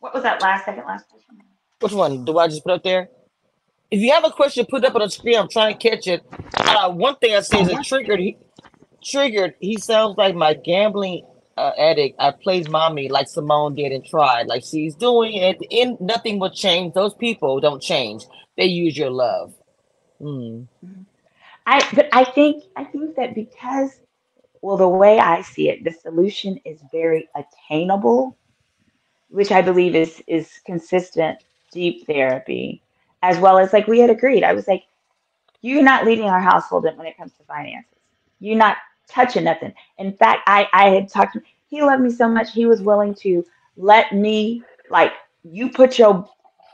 [0.00, 1.38] What was that last second last question?
[1.80, 2.24] which one?
[2.24, 3.08] Do I just put up there?
[3.90, 5.38] If you have a question, put it up on the screen.
[5.38, 6.22] I'm trying to catch it.
[6.56, 8.20] Uh, one thing I see is it triggered.
[8.20, 8.38] He,
[9.04, 9.54] triggered.
[9.60, 11.26] He sounds like my gambling
[11.58, 12.16] uh, addict.
[12.18, 15.38] I played mommy like Symone did and tried like she's doing.
[15.40, 16.94] At the end, nothing will change.
[16.94, 18.24] Those people don't change.
[18.56, 19.52] They use your love.
[20.20, 20.68] Mm.
[21.66, 24.00] I but I think I think that because
[24.60, 28.36] well the way I see it, the solution is very attainable,
[29.28, 31.38] which I believe is is consistent
[31.72, 32.82] deep therapy,
[33.22, 34.44] as well as like we had agreed.
[34.44, 34.84] I was like,
[35.60, 37.88] you're not leading our household when it comes to finances.
[38.40, 39.72] You're not touching nothing.
[39.98, 43.14] In fact, I I had talked to he loved me so much he was willing
[43.14, 43.44] to
[43.76, 45.12] let me like
[45.44, 46.28] you put your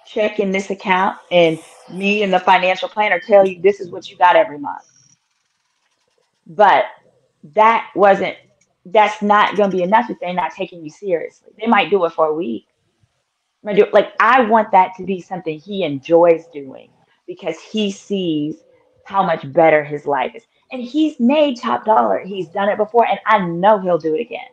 [0.09, 1.59] check in this account and
[1.91, 4.85] me and the financial planner tell you this is what you got every month.
[6.47, 6.85] But
[7.55, 8.37] that wasn't
[8.87, 11.53] that's not going to be enough if they're not taking you seriously.
[11.59, 12.67] They might do it for a week.
[13.63, 16.91] Like I want that to be something he enjoys doing
[17.27, 18.63] because he sees
[19.05, 20.45] how much better his life is.
[20.73, 22.21] And he's made top dollar.
[22.25, 24.47] He's done it before and I know he'll do it again.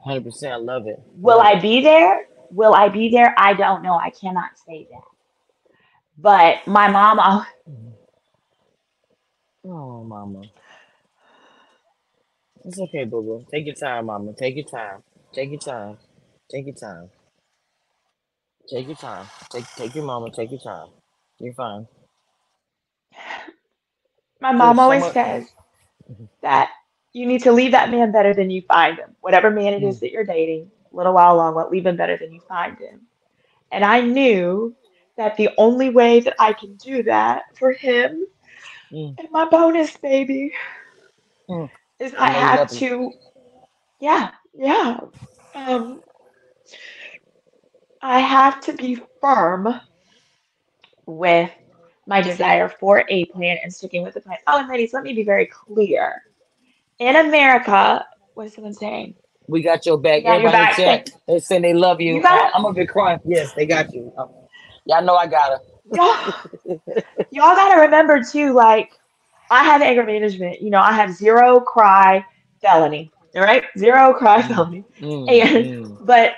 [0.00, 0.52] Hundred percent.
[0.52, 1.00] I love it.
[1.14, 2.26] Will I be there?
[2.50, 3.34] Will I be there?
[3.38, 3.94] I don't know.
[3.94, 5.02] I cannot say that.
[6.16, 7.46] But my mom, al-
[9.64, 10.42] Oh, mama.
[12.64, 13.46] It's okay, boo boo.
[13.50, 14.32] Take your time, mama.
[14.32, 15.02] Take your time.
[15.32, 15.98] Take your time.
[16.50, 17.10] Take your time.
[18.68, 19.26] Take your time.
[19.50, 20.30] Take take your mama.
[20.30, 20.88] Take your time.
[21.38, 21.86] You're fine.
[24.40, 25.12] my mom so always much.
[25.12, 25.44] says
[26.10, 26.24] mm-hmm.
[26.42, 26.70] that
[27.12, 29.16] you need to leave that man better than you find him.
[29.20, 30.00] Whatever man it is mm.
[30.00, 33.08] that you're dating, little while long, what leave him better than you find him.
[33.72, 34.76] And I knew
[35.16, 38.26] that the only way that I can do that for him
[38.92, 39.18] Mm.
[39.18, 40.52] and my bonus baby
[41.48, 41.70] Mm.
[42.00, 43.12] is I I have to,
[44.00, 44.98] yeah, yeah.
[45.54, 46.02] Um,
[48.02, 49.80] I have to be firm
[51.06, 51.50] with
[52.06, 54.38] my desire for a plan and sticking with the plan.
[54.46, 56.22] Oh, and ladies, let me be very clear.
[56.98, 59.14] In America, what is someone saying?
[59.48, 60.24] We got your back.
[60.24, 61.04] Your Everybody back.
[61.06, 62.16] the they saying they love you.
[62.16, 63.18] You I'm gonna be crying.
[63.24, 64.12] Yes, they got you.
[64.16, 64.30] Um,
[64.84, 65.94] Y'all know I got her.
[67.30, 68.90] y'all, gotta remember too, like
[69.50, 70.62] I have anger management.
[70.62, 72.24] You know, I have zero cry
[72.62, 73.10] felony.
[73.34, 74.84] All right, zero cry Mm, felony.
[75.00, 76.06] mm, And mm.
[76.06, 76.34] but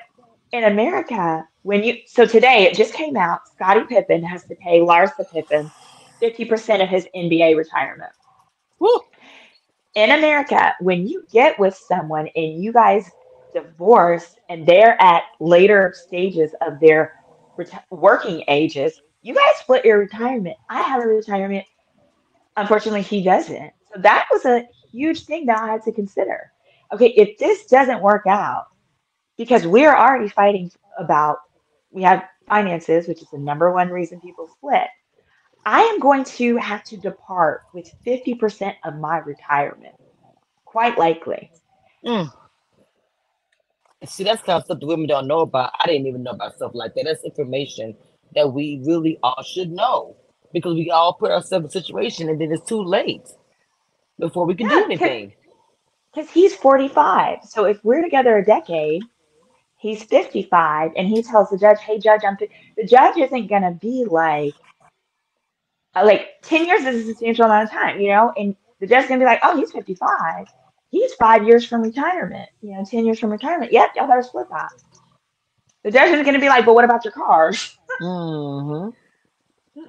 [0.53, 4.81] in America, when you so today it just came out, Scottie Pippen has to pay
[4.81, 5.71] Larsa Pippen
[6.21, 8.11] 50% of his NBA retirement.
[8.79, 9.01] Woo.
[9.95, 13.11] In America, when you get with someone and you guys
[13.53, 17.15] divorce and they're at later stages of their
[17.59, 20.57] reti- working ages, you guys split your retirement.
[20.69, 21.67] I have a retirement.
[22.57, 23.73] Unfortunately, he doesn't.
[23.93, 26.53] So that was a huge thing that I had to consider.
[26.93, 28.67] Okay, if this doesn't work out,
[29.37, 31.39] because we're already fighting about
[31.91, 34.87] we have finances, which is the number one reason people split.
[35.67, 39.95] I am going to have to depart with 50% of my retirement,
[40.65, 41.51] quite likely.
[42.05, 42.33] Mm.
[44.07, 45.73] See, that's kind of stuff the women don't know about.
[45.79, 47.05] I didn't even know about stuff like that.
[47.05, 47.95] That's information
[48.35, 50.17] that we really all should know
[50.53, 53.29] because we all put ourselves in a situation and then it's too late
[54.19, 55.33] before we can do anything.
[56.15, 57.39] because he's 45.
[57.45, 59.03] So if we're together a decade,
[59.77, 63.63] he's 55, and he tells the judge, "Hey, judge, I'm." fi-" The judge isn't going
[63.63, 64.55] to be like,
[65.97, 69.19] like 10 years is a substantial amount of time, you know, and the judge's to
[69.19, 70.47] be like, "Oh, he's 55.
[70.91, 72.49] He's five years from retirement.
[72.63, 73.73] You know, 10 years from retirement.
[73.73, 74.71] Yep, y'all better split that."
[75.85, 78.91] The judge is going to be like, "But what about your cars?" mm-hmm.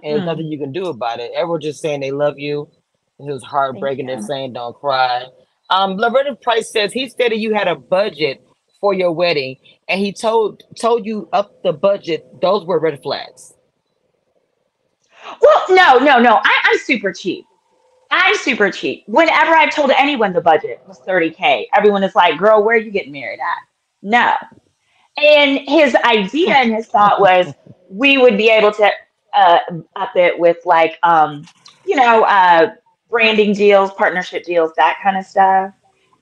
[0.04, 1.32] And there's Mm, nothing you can do about it.
[1.36, 2.70] Everyone's just saying they love you.
[3.20, 4.08] It was heartbreaking.
[4.08, 5.26] They're saying don't cry.
[5.70, 8.44] Um, Loretta Price says he stated you had a budget
[8.80, 9.58] for your wedding,
[9.90, 12.26] and he told told you up the budget.
[12.42, 13.54] Those were red flags.
[15.42, 16.40] Well, no, no, no.
[16.44, 17.46] I, I'm super cheap.
[18.12, 19.04] I'm super cheap.
[19.08, 22.92] Whenever I've told anyone the budget was 30K, everyone is like, girl, where are you
[22.92, 23.58] getting married at?
[24.02, 24.34] No.
[25.18, 27.54] And his idea and his thought was
[27.90, 28.92] we would be able to
[29.34, 29.60] uh,
[29.96, 31.46] up it with like, um,
[31.86, 32.74] you know, uh,
[33.10, 35.74] branding deals, partnership deals, that kind of stuff.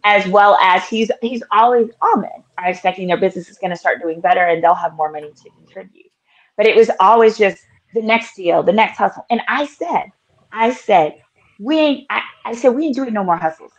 [0.05, 4.01] As well as he's he's always almond are expecting their business is going to start
[4.01, 6.09] doing better and they'll have more money to contribute.
[6.55, 9.25] But it was always just the next deal, the next hustle.
[9.29, 10.11] And I said,
[10.51, 11.21] I said,
[11.59, 13.71] we ain't, I, I said, we ain't doing no more hustles.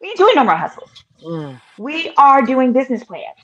[0.00, 0.90] We ain't doing no more hustles.
[1.24, 1.60] Mm.
[1.78, 3.36] We are doing business plans.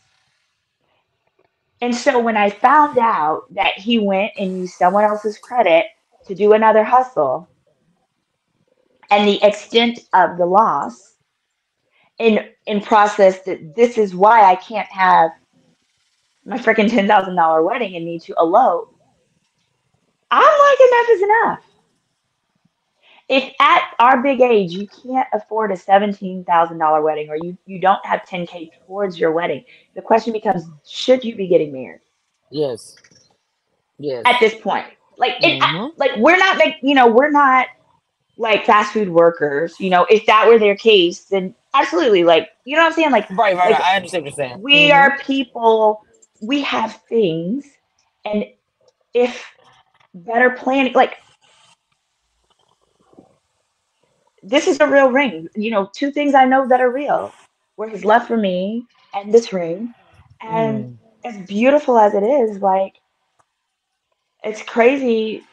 [1.80, 5.86] And so when I found out that he went and used someone else's credit
[6.26, 7.48] to do another hustle
[9.10, 11.14] and the extent of the loss
[12.18, 15.30] in in process that this is why I can't have
[16.44, 18.94] my freaking ten thousand dollar wedding and need to elope,
[20.30, 21.60] I'm like enough is enough.
[23.28, 27.56] If at our big age you can't afford a seventeen thousand dollar wedding or you,
[27.66, 29.64] you don't have ten K towards your wedding,
[29.94, 32.00] the question becomes should you be getting married
[32.50, 32.96] Yes.
[33.98, 34.22] Yes.
[34.24, 34.86] at this point?
[35.18, 37.66] Like it, I- like we're not like you know, we're not
[38.38, 39.78] like fast food workers.
[39.80, 43.10] You know, if that were their case, then absolutely like you know what I'm saying?
[43.10, 43.56] Like Right.
[43.56, 43.72] Right.
[43.72, 43.80] like.
[43.80, 44.62] I understand what you're saying.
[44.62, 46.02] we hmm are people,
[46.40, 47.66] we have things,
[48.24, 48.46] and
[49.14, 49.44] if
[50.24, 51.18] better planning like
[54.42, 55.48] this is a real ring.
[55.56, 57.32] You know, two things I know that are real
[57.76, 59.94] were his love for me and this ring.
[60.40, 60.98] And Mm.
[61.24, 62.94] as beautiful as it is, like
[64.42, 65.44] it's crazy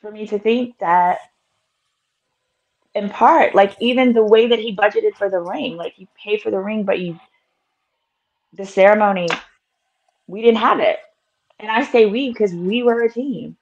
[0.00, 1.18] for me to think that
[2.94, 6.38] in part, like even the way that he budgeted for the ring, like you pay
[6.38, 7.18] for the ring, but you
[8.54, 9.28] the ceremony,
[10.26, 10.98] we didn't have it.
[11.60, 13.56] And I say we because we were a team.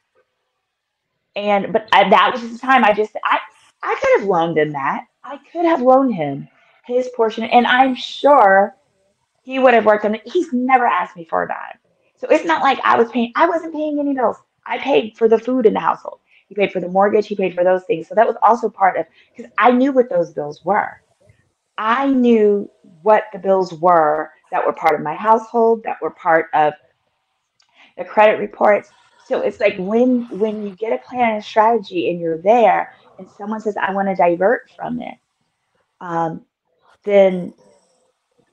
[1.37, 3.39] And but I, that was just the time I just I
[3.83, 5.07] I could have loaned him that.
[5.23, 6.49] I could have loaned him
[6.87, 8.77] his portion, and I'm sure
[9.43, 10.23] he would have worked on it.
[10.25, 11.79] He's never asked me for a dime.
[12.17, 14.37] So it's not like I was paying, I wasn't paying any bills.
[14.67, 16.21] I paid for the food in the household.
[16.49, 18.09] He paid for the mortgage, he paid for those things.
[18.09, 21.01] So that was also part of because I knew what those bills were.
[21.79, 22.71] I knew
[23.03, 26.75] what the bills were that were part of my household, that were part of
[27.97, 28.91] the credit reports.
[29.31, 33.31] So it's like when when you get a plan and strategy and you're there and
[33.31, 35.15] someone says, I want to divert from it,
[36.01, 36.45] um,
[37.05, 37.55] then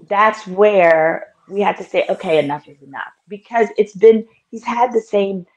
[0.08, 3.12] that's where we have to say, okay, enough is enough.
[3.28, 5.48] Because it's been, he's had the same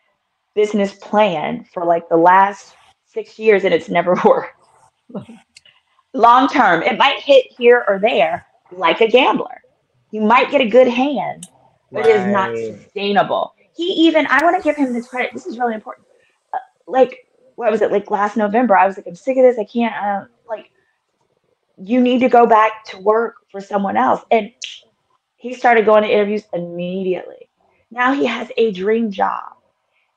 [0.54, 4.56] business plan for like the last six years and it's never worked.
[6.14, 6.82] long term.
[6.82, 9.60] It might hit here or there, like a gambler.
[10.12, 11.46] You might get a good hand,
[11.92, 13.52] but it is not sustainable.
[13.81, 15.33] He even, I want to give him this credit.
[15.33, 16.07] This is really important.
[16.53, 17.91] Uh, like, what was it?
[17.91, 19.59] Like last November, I was like, I'm sick of this.
[19.59, 20.70] I can't, uh, like,
[21.78, 24.20] you need to go back to work for someone else.
[24.31, 24.53] And
[25.37, 27.49] he started going to interviews immediately.
[27.91, 29.55] Now he has a dream job.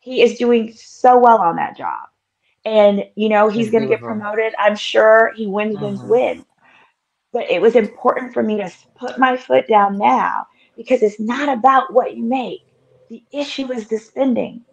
[0.02, 2.10] He is doing so well on that job.
[2.66, 4.54] And, you know, he's going to get promoted.
[4.60, 6.10] I'm sure he wins, wins, Mhm.
[6.10, 6.46] wins.
[7.32, 11.50] But it was important for me to put my foot down now because it's not
[11.50, 12.64] about what you make.
[13.14, 14.66] The issue is the spending.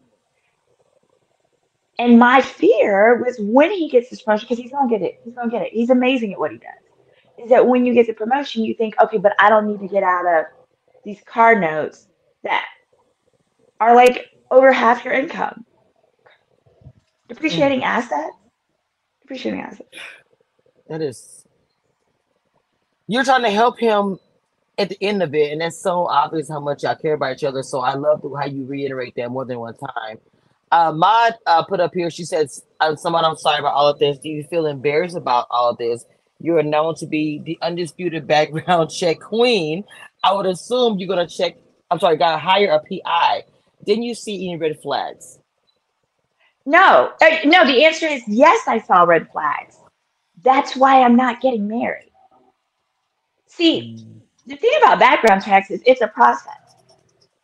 [1.98, 5.20] And my fear was when he gets this promotion, because he's gonna get it.
[5.22, 5.74] He's gonna get it.
[5.74, 7.44] He's amazing at what he does.
[7.44, 9.88] Is that when you get the promotion, you think, okay, but I don't need to
[9.88, 10.46] get out of
[11.04, 12.08] these car notes
[12.42, 12.64] that
[13.78, 15.66] are like over half your income.
[17.28, 17.84] Depreciating mm.
[17.84, 18.36] assets.
[19.20, 19.98] Depreciating assets.
[20.88, 21.44] That is.
[23.06, 24.18] You're trying to help him
[24.80, 27.44] at the end of it, and that's so obvious how much y'all care about each
[27.44, 27.62] other.
[27.62, 30.18] So I love how you reiterate that more than one time.
[30.72, 32.10] Uh, Maud uh, put up here.
[32.10, 33.24] She says, "I'm someone.
[33.24, 34.18] I'm sorry about all of this.
[34.18, 36.06] Do you feel embarrassed about all of this?
[36.40, 39.84] You are known to be the undisputed background check queen.
[40.24, 41.56] I would assume you're gonna check.
[41.90, 43.44] I'm sorry, gotta hire a PI.
[43.84, 45.38] Didn't you see any red flags?
[46.64, 47.66] No, uh, no.
[47.66, 48.66] The answer is yes.
[48.66, 49.76] I saw red flags.
[50.42, 52.10] That's why I'm not getting married.
[53.46, 54.06] See,
[54.50, 56.56] the thing about background checks is it's a process.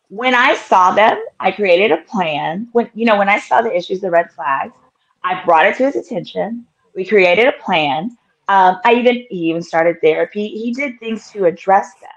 [0.09, 2.67] When I saw them, I created a plan.
[2.73, 4.75] When you know, when I saw the issues, the red flags,
[5.23, 6.67] I brought it to his attention.
[6.95, 8.17] We created a plan.
[8.49, 10.49] Um, I even he even started therapy.
[10.49, 12.09] He did things to address them.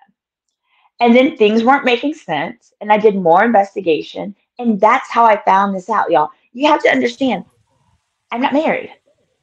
[0.98, 5.42] And then things weren't making sense, and I did more investigation, and that's how I
[5.44, 6.30] found this out, y'all.
[6.52, 7.44] You have to understand,
[8.32, 8.92] I'm not married.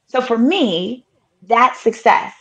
[0.06, 1.06] So for me,
[1.48, 2.34] that's success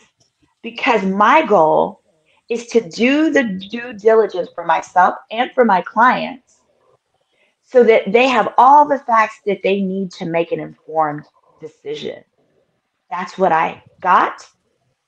[0.61, 2.01] because my goal
[2.49, 6.61] is to do the due diligence for myself and for my clients
[7.61, 11.25] so that they have all the facts that they need to make an informed
[11.59, 12.23] decision.
[13.09, 14.47] That's what I got,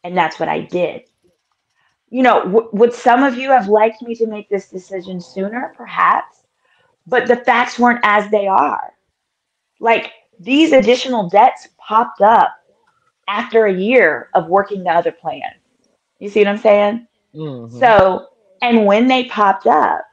[0.03, 1.03] and that's what I did.
[2.09, 5.73] You know, w- would some of you have liked me to make this decision sooner?
[5.77, 6.43] Perhaps,
[7.07, 8.93] but the facts weren't as they are.
[9.79, 12.53] Like these additional debts popped up
[13.27, 15.51] after a year of working the other plan.
[16.19, 17.07] You see what I'm saying?
[17.35, 17.71] Mhm.
[17.79, 18.27] So,
[18.61, 20.03] and when they popped up,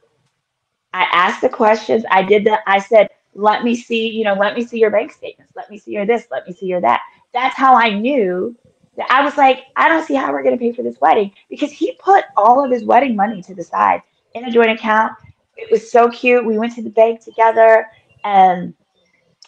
[0.93, 2.03] I asked the questions.
[2.09, 2.61] I did that.
[2.67, 5.53] I said, let me see, you know, let me see your bank statements.
[5.55, 6.27] Let me see your this.
[6.31, 7.01] Let me see your that.
[7.33, 8.55] That's how I knew
[8.97, 11.31] that I was like, I don't see how we're going to pay for this wedding
[11.49, 14.01] because he put all of his wedding money to the side
[14.33, 15.13] in a joint account.
[15.55, 16.45] It was so cute.
[16.45, 17.87] We went to the bank together
[18.23, 18.73] and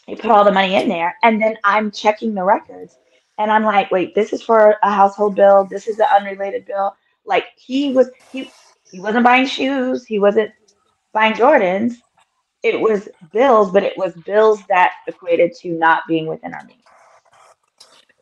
[0.08, 1.16] he put all the money in there.
[1.24, 2.98] And then I'm checking the records
[3.40, 5.66] and I'm like, wait, this is for a household bill.
[5.70, 6.96] This is an unrelated bill.
[7.26, 8.52] Like he was, he,
[8.92, 10.06] he wasn't buying shoes.
[10.06, 10.52] He wasn't
[11.14, 11.96] buying Jordans.
[12.64, 16.84] It was bills, but it was bills that equated to not being within our means.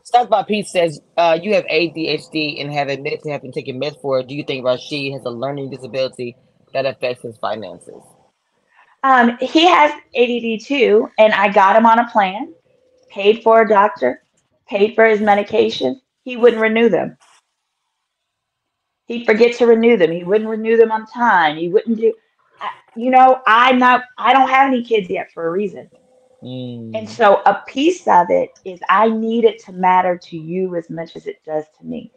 [0.03, 3.99] Stuff by Pete says, uh, you have ADHD and have admitted to having taken meds
[4.01, 4.27] for it.
[4.27, 6.37] Do you think Rashid has a learning disability
[6.73, 8.01] that affects his finances?
[9.03, 12.53] Um, he has ADD too, and I got him on a plan,
[13.09, 14.21] paid for a doctor,
[14.67, 15.99] paid for his medication.
[16.23, 17.17] He wouldn't renew them.
[19.07, 20.11] He'd forget to renew them.
[20.11, 21.57] He wouldn't renew them on time.
[21.57, 22.13] He wouldn't do,
[22.61, 25.89] I- you know, I'm not, I don't have any kids yet for a reason.
[26.93, 27.09] And Mm.
[27.09, 31.15] so a piece of it is I need it to matter to you as much
[31.15, 32.13] as it does to me.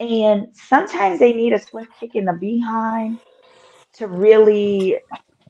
[0.00, 3.20] And sometimes they need a swift kick in the behind
[3.94, 4.98] to really,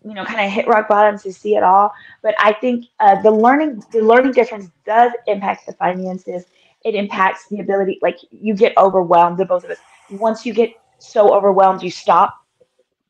[0.05, 1.93] you know, kind of hit rock bottom to see it all.
[2.23, 6.45] But I think uh, the learning, the learning difference does impact the finances.
[6.85, 9.39] It impacts the ability, like you get overwhelmed.
[9.39, 9.79] The both of us.
[10.13, 12.35] Once you get so overwhelmed, you stop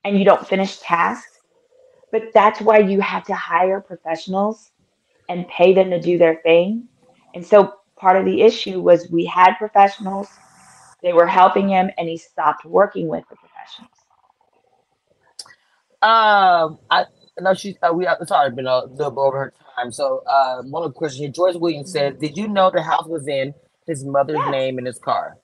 [0.05, 1.39] and you don't finish tasks.
[2.13, 4.73] But that's why you have to hire professionals
[5.29, 6.89] and pay them to do their thing.
[7.35, 10.29] And so part of the issue was we had professionals,
[11.03, 13.91] they were helping him, and he stopped working with the professionals.
[16.03, 17.05] Um, I
[17.41, 17.77] know she.
[17.83, 19.93] Uh, we it's already been a little bit over her time.
[19.93, 23.07] So, uh, one of the questions here, Joyce Williams says, "Did you know the house
[23.07, 23.55] was in
[23.87, 24.51] his mother's Yes.
[24.51, 25.37] name in his car?"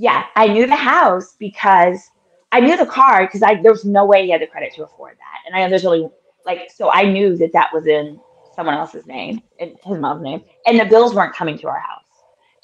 [0.00, 2.10] Yeah, I knew the house because
[2.52, 4.84] I knew the car because I there was no way he had the credit to
[4.84, 6.08] afford that, and I there's only
[6.46, 8.18] like so I knew that that was in
[8.56, 12.06] someone else's name, in his mom's name, and the bills weren't coming to our house,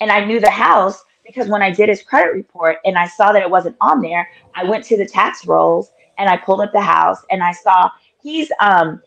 [0.01, 3.33] and I knew the house because when I did his credit report and I saw
[3.33, 6.73] that it wasn't on there, I went to the tax rolls and I pulled up
[6.73, 7.91] the house and I saw
[8.23, 9.03] he's um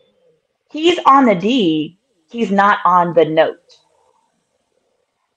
[0.70, 1.98] he's on the deed,
[2.30, 3.76] he's not on the note.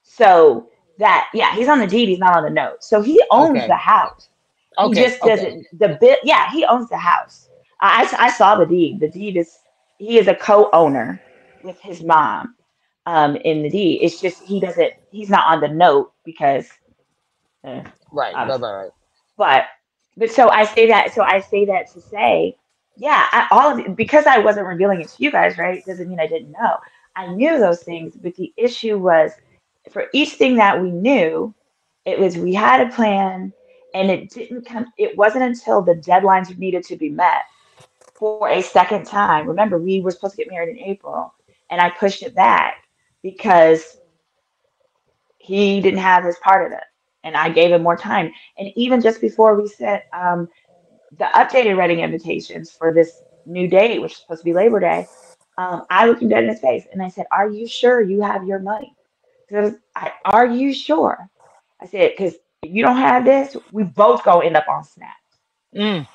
[0.04, 0.68] So
[0.98, 2.82] that yeah, he's on the deed, he's not on the note.
[2.84, 3.66] So he owns Okay.
[3.66, 4.30] the house.
[4.76, 5.24] He just okay.
[5.24, 7.48] doesn't the bit yeah, he owns the house.
[7.80, 9.00] I, I saw the deed.
[9.00, 9.58] The deed is
[9.98, 11.22] he is a co-owner
[11.62, 12.56] with his mom
[13.06, 14.00] um in the deed.
[14.02, 16.68] It's just he doesn't he's not on the note because
[17.64, 18.40] eh, Right.
[18.40, 18.40] Right.
[18.40, 18.60] obviously.
[18.60, 18.72] Right.
[18.84, 18.90] Right.
[19.38, 19.66] but
[20.16, 22.56] but so I say that so I say that to say,
[22.96, 25.84] yeah, I, all of it, because I wasn't revealing it to you guys, right?
[25.86, 26.78] Doesn't mean I didn't know.
[27.16, 29.32] I knew those things, but the issue was
[29.90, 31.54] for each thing that we knew,
[32.04, 33.52] it was we had a plan,
[33.94, 34.86] and it didn't come.
[34.98, 37.42] It wasn't until the deadlines needed to be met
[38.14, 39.46] for a second time.
[39.46, 41.32] Remember, we were supposed to get married in April,
[41.70, 42.84] and I pushed it back
[43.22, 43.98] because
[45.38, 46.84] he didn't have his part of it,
[47.22, 48.32] and I gave him more time.
[48.58, 50.48] And even just before we sent um,
[51.18, 55.06] the updated wedding invitations for this new date, which is supposed to be Labor Day,
[55.58, 58.22] um, I looked him dead in his face and I said, "Are you sure you
[58.22, 58.96] have your money?
[59.94, 61.28] I, are you sure?"
[61.80, 65.16] I said, "Because if you don't have this, we both gonna end up on Snap."
[65.74, 66.06] Mm.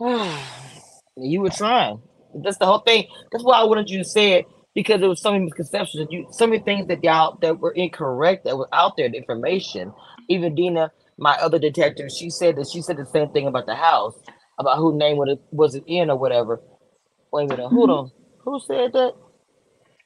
[1.16, 2.00] you were trying.
[2.34, 3.06] That's the whole thing.
[3.32, 6.08] That's why I wanted you to say it because there was so many misconceptions.
[6.10, 9.08] You, so many things that y'all that were incorrect that were out there.
[9.08, 9.92] The information.
[10.28, 13.74] Even Dina, my other detective, she said that she said the same thing about the
[13.74, 14.14] house,
[14.58, 16.60] about who name was it was it in or whatever.
[17.32, 18.10] Wait a minute, hold on.
[18.44, 19.14] Who said that?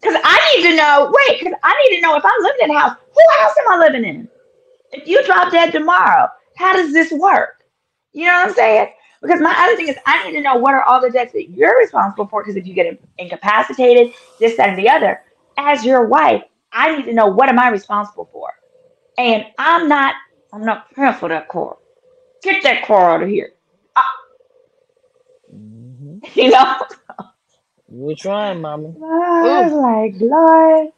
[0.04, 1.12] Because I need to know.
[1.12, 2.98] Wait, because I need to know if I'm living in a house.
[3.14, 4.28] Who house am I living in?
[4.92, 6.28] If you drop dead tomorrow,
[6.58, 7.64] how does this work?
[8.12, 8.88] You know what I'm saying?
[9.22, 11.50] Because my other thing is, I need to know what are all the debts that
[11.50, 12.42] you're responsible for.
[12.42, 15.22] Because if you get incapacitated, this, that, and the other,
[15.58, 18.50] as your wife, I need to know what am I responsible for.
[19.18, 20.16] And I'm not,
[20.52, 21.78] I'm not paying for that car.
[22.42, 23.54] Get that car out of here.
[25.54, 26.20] Mhm.
[26.36, 26.76] You know?
[27.94, 28.94] Were trying, mama.
[29.42, 30.90] I was like, Lord.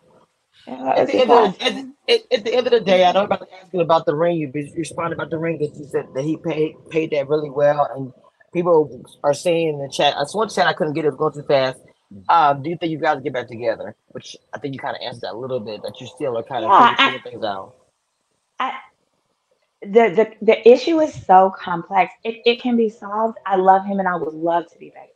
[0.96, 3.24] At the, end of the, at, the, at, the end of the day, I know
[3.24, 4.38] about asking about the ring.
[4.38, 7.88] You responded about the ring that you said that he paid paid that really well,
[7.96, 8.12] and
[8.54, 10.16] people are saying in the chat.
[10.16, 11.78] I one chat I couldn't get it, it was going too fast.
[12.28, 13.96] Um, do you think you guys get back together?
[14.08, 15.82] Which I think you kind of answered that a little bit.
[15.82, 17.74] That you still are kind of Yeah, figuring things out.
[18.60, 18.74] I
[19.82, 22.14] the, the the issue is so complex.
[22.24, 23.38] It, it can be solved.
[23.46, 25.15] I love him and I would love to be back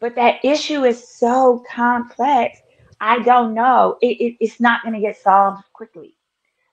[0.00, 2.58] But that issue is so complex.
[3.00, 3.98] I don't know.
[4.00, 6.16] It, it, it's not going to get solved quickly.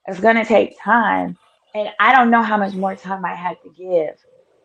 [0.07, 1.38] It's going to take time.
[1.75, 4.15] And I don't know how much more time I have to give.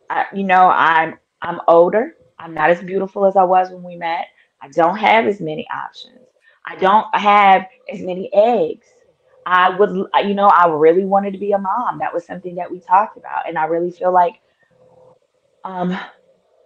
[0.09, 2.17] I, you know, I'm I'm older.
[2.39, 4.27] I'm not as beautiful as I was when we met.
[4.61, 6.21] I don't have as many options.
[6.65, 8.87] I don't have as many eggs.
[9.45, 9.91] I would,
[10.25, 11.99] you know, I really wanted to be a mom.
[11.99, 13.49] That was something that we talked about.
[13.49, 14.41] And I really feel like,
[15.65, 15.99] um,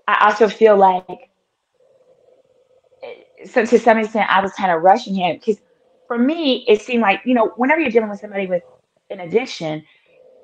[0.07, 1.30] I also feel like,
[3.49, 5.61] so to some extent, I was kind of rushing him because
[6.07, 8.62] for me, it seemed like, you know, whenever you're dealing with somebody with
[9.11, 9.84] an addiction,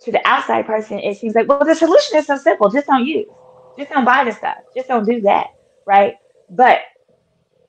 [0.03, 2.69] to the outside person, it seems like, well, the solution is so simple.
[2.69, 3.27] Just don't use.
[3.79, 4.59] Just don't buy the stuff.
[4.75, 5.49] Just don't do that.
[5.87, 6.15] Right.
[6.51, 6.81] But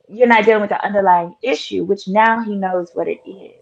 [0.07, 3.53] you're not dealing with the underlying issue, which now he knows what it is.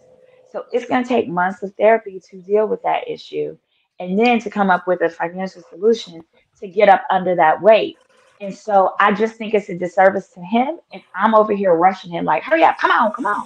[0.51, 3.57] So it's going to take months of therapy to deal with that issue
[3.99, 6.21] and then to come up with a financial solution
[6.59, 7.97] to get up under that weight.
[8.41, 12.11] And so I just think it's a disservice to him if I'm over here rushing
[12.11, 13.45] him, like, hurry up, come on, come on,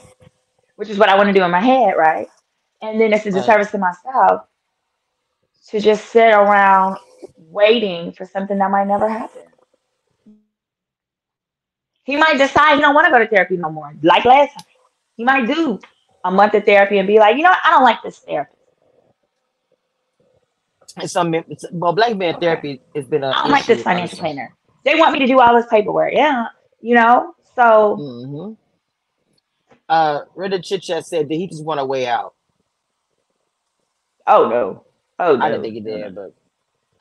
[0.78, 2.30] which is what I want to do in my head, right?
[2.82, 4.48] And then it's a disservice to myself
[5.68, 6.98] to just sit around
[7.38, 9.42] waiting for something that might never happen.
[12.06, 14.66] He might decide he don't want to go to therapy no more, like last time.
[15.18, 15.80] He might do
[16.24, 18.52] a month of therapy and be like, you know what, I don't like this therapy.
[20.98, 21.36] And some
[21.74, 23.30] well, black man therapy has been a.
[23.30, 24.56] I don't like this financial planner.
[24.86, 26.14] They want me to do all this paperwork.
[26.14, 26.48] Yeah,
[26.82, 27.34] you know.
[27.56, 28.54] So Mm-hmm.
[29.88, 32.34] Uh, Reddit Chit Chat said that he just want a way out.
[34.28, 34.86] oh no,
[35.20, 36.34] oh no, I didn't think he did, but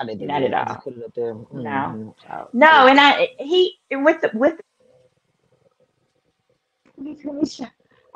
[0.00, 0.54] I didn't think Not he did.
[0.54, 0.80] at I all.
[0.82, 1.34] put it up there.
[1.34, 1.44] No.
[1.52, 2.14] Mhm.
[2.30, 2.86] Oh, No, yeah.
[2.86, 4.60] and I he with the with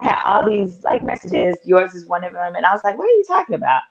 [0.00, 1.56] I had all these like messages.
[1.64, 3.82] Yours is one of them, and I was like, "What are you talking about?"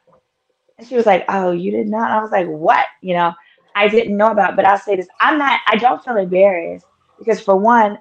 [0.78, 3.34] And she was like, "Oh, you did not." I was like, "What?" You know,
[3.78, 4.55] I didn't know about.
[4.55, 5.59] But I'll say this: I'm not.
[5.67, 6.86] I don't feel embarrassed
[7.19, 7.99] because for one,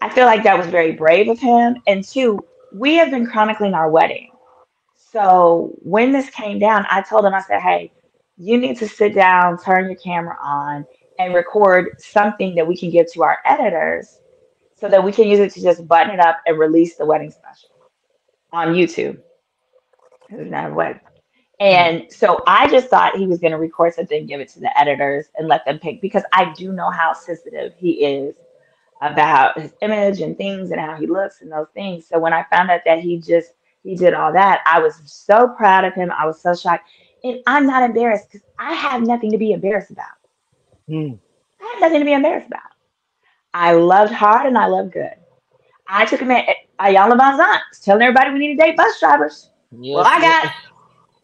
[0.00, 2.40] I feel like that was very brave of him, and two,
[2.72, 4.30] we have been chronicling our wedding.
[4.96, 7.92] So when this came down, I told him, I said, "Hey,
[8.36, 10.86] you need to sit down, turn your camera on."
[11.18, 14.20] and record something that we can give to our editors
[14.76, 17.30] so that we can use it to just button it up and release the wedding
[17.30, 17.70] special
[18.52, 19.18] on YouTube.
[20.30, 21.00] It's not a wedding.
[21.60, 24.76] And so I just thought he was going to record something give it to the
[24.78, 28.34] editors and let them pick because I do know how sensitive he is
[29.00, 32.06] about his image and things and how he looks and those things.
[32.08, 33.52] So when I found out that he just
[33.84, 34.62] he did all that.
[34.66, 36.10] I was so proud of him.
[36.10, 36.88] I was so shocked.
[37.22, 40.06] And I'm not embarrassed because I have nothing to be embarrassed about.
[40.88, 41.12] Hmm.
[41.60, 42.62] I have nothing to be embarrassed about.
[43.52, 45.14] I loved hard and I loved good.
[45.86, 46.48] I took him at
[46.78, 49.50] Ayala Van Zant, telling everybody we need to date bus drivers.
[49.70, 50.52] Yes, Well, I got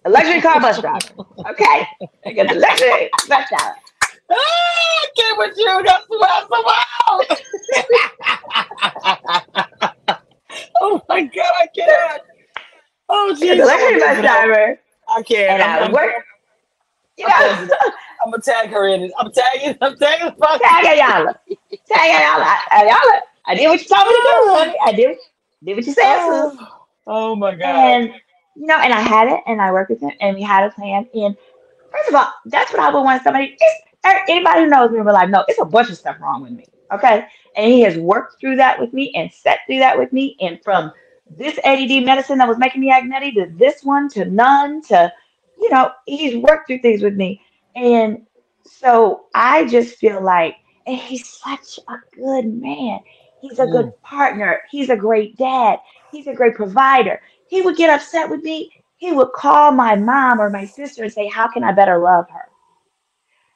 [0.05, 0.99] a luxury car bus driver.
[1.51, 1.87] Okay.
[2.27, 3.77] I got the luxury bus driver.
[4.33, 5.83] Ah, I can't with you.
[5.85, 6.49] That's wow,
[10.81, 12.23] oh my god, I can't.
[13.09, 14.81] Oh I jeez, the luxury bus driver.
[15.09, 15.51] I can't.
[15.51, 16.25] And I'm, I I'm, work.
[17.19, 17.75] You I'm, know,
[18.25, 19.13] I'm gonna tag her in it.
[19.19, 19.77] I'm tagging.
[19.81, 20.61] I'm tagging the fuck.
[20.63, 21.35] tag Ayala.
[21.89, 22.59] Tag Ayala.
[22.73, 23.21] Ayala.
[23.47, 24.75] I did what you told me to do, honey.
[24.85, 25.17] I did,
[25.65, 26.05] did what you said.
[26.07, 26.57] Oh,
[27.07, 27.65] oh my god.
[27.65, 28.15] And
[28.57, 30.71] you know, and I had it, and I worked with him, and we had a
[30.71, 31.09] plan.
[31.15, 31.37] And
[31.93, 33.57] first of all, that's what I would want somebody.
[34.07, 36.43] Er, anybody who knows me in real life know it's a bunch of stuff wrong
[36.43, 36.65] with me.
[36.93, 37.27] Okay,
[37.57, 40.63] and he has worked through that with me and sat through that with me, and
[40.63, 40.93] from
[41.37, 45.13] this ADD medicine that was making me nutty to this one to none to,
[45.59, 47.41] you know, he's worked through things with me,
[47.77, 48.27] and
[48.65, 53.01] so I just feel like, and he's such a good man.
[53.41, 54.61] He's a good partner.
[54.71, 55.79] He's a great dad.
[56.13, 57.21] He's a great provider.
[57.51, 58.71] He would get upset with me.
[58.97, 62.31] He would call my mom or my sister and say, How can I better love
[62.31, 62.49] her?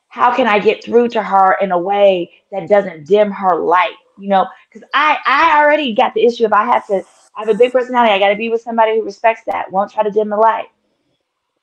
[0.09, 3.95] How can I get through to her in a way that doesn't dim her light?
[4.18, 7.05] You know, because I, I already got the issue of I have to,
[7.36, 8.12] I have a big personality.
[8.12, 10.66] I got to be with somebody who respects that, won't try to dim the light.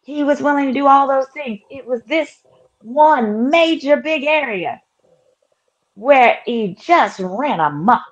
[0.02, 1.60] He was willing to do all those things.
[1.70, 2.44] It was this
[2.82, 4.82] one major big area
[5.96, 8.04] where he just ran amok.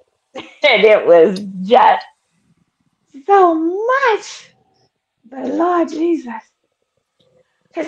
[0.36, 2.06] and it was just
[3.24, 4.50] so much.
[5.30, 6.42] But Lord Jesus.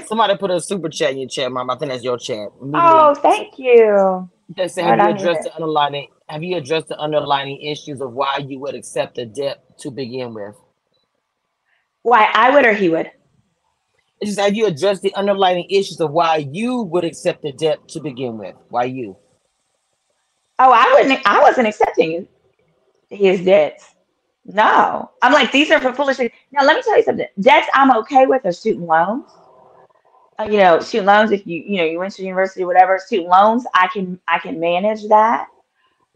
[0.07, 1.71] Somebody put a super chat in your chat, mom.
[1.71, 2.49] I think that's your chat.
[2.75, 4.31] Oh, thank you.
[4.57, 6.09] They say, have you addressed the underlying?
[6.29, 10.35] Have you addressed the underlying issues of why you would accept the debt to begin
[10.35, 10.55] with?
[12.03, 13.11] Why I would or he would?
[14.21, 17.89] It's just have you addressed the underlying issues of why you would accept the debt
[17.91, 18.57] to begin with?
[18.71, 19.17] Why you?
[20.59, 21.21] Oh, I wouldn't.
[21.27, 22.29] I wasn't accepting
[23.11, 23.95] his debts.
[24.51, 26.33] No, I'm like these are for foolish things.
[26.53, 27.27] Now let me tell you something.
[27.39, 29.31] Debts I'm okay with are student loans.
[30.39, 31.31] Uh, you know, student loans.
[31.33, 34.59] If you you know you went to university, whatever, student loans, I can I can
[34.59, 35.49] manage that.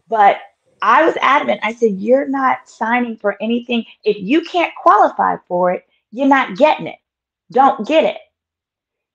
[0.07, 0.37] But
[0.81, 1.59] I was adamant.
[1.61, 5.85] I said you're not signing for anything if you can't qualify for it.
[6.11, 6.97] You're not getting it.
[7.51, 8.17] Don't get it.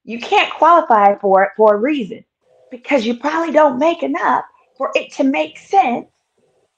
[0.04, 2.24] You can't qualify for it for a reason
[2.70, 4.44] because you probably don't make enough
[4.76, 6.06] for it to make sense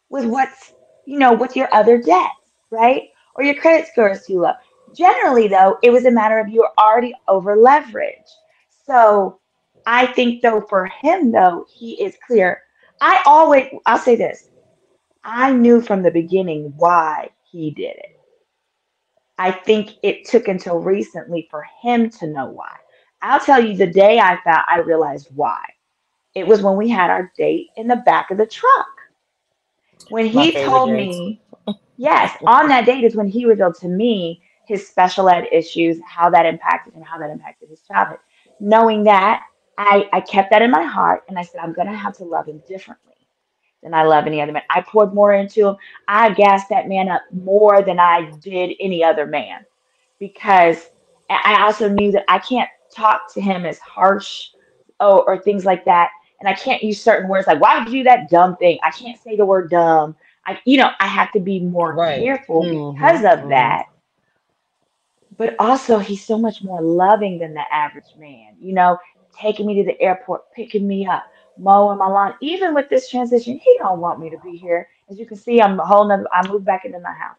[0.08, 0.72] with what's
[1.10, 2.36] you know with your other debts
[2.70, 3.08] right?
[3.34, 4.52] Or your credit score is too low.
[4.94, 8.30] Generally though it was a matter of you were already over leveraged.
[8.86, 9.40] So
[9.86, 12.62] i think though for him though he is clear.
[13.00, 14.50] I always i'll say this.
[15.24, 18.20] I knew from the beginning why he did it.
[19.38, 22.76] I think it took until recently for him to know why.
[23.22, 25.64] I'll tell you the day i found i realized why.
[26.36, 28.99] It was when we had our date in the back of the truck.
[30.08, 31.40] When he told me,
[31.96, 36.30] yes, on that date is when he revealed to me his special ed issues, how
[36.30, 38.18] that impacted him, how that impacted his childhood.
[38.60, 39.42] Knowing that,
[39.78, 42.24] I, I kept that in my heart and I said, I'm going to have to
[42.24, 43.14] love him differently
[43.82, 44.62] than I love any other man.
[44.68, 45.76] I poured more into him.
[46.06, 49.64] I gassed that man up more than I did any other man
[50.18, 50.90] because
[51.30, 54.48] I I also knew that I can't talk to him as harsh
[55.00, 56.10] oh, or things like that.
[56.40, 58.78] And I can't use certain words like, why would you do that dumb thing?
[58.82, 60.16] I can't say the word dumb.
[60.46, 62.18] I, you know, I have to be more Right.
[62.18, 63.48] careful Mhm, because of mhm.
[63.48, 63.86] that.
[65.36, 68.56] But also, he's so much more loving than the average man.
[68.60, 68.98] You know,
[69.38, 71.24] taking me to the airport, picking me up,
[71.56, 72.34] mowing my lawn.
[72.40, 74.88] Even with this transition, he don't want me to be here.
[75.10, 76.26] As you can see, I'm a whole nother.
[76.32, 77.38] I moved back into my house.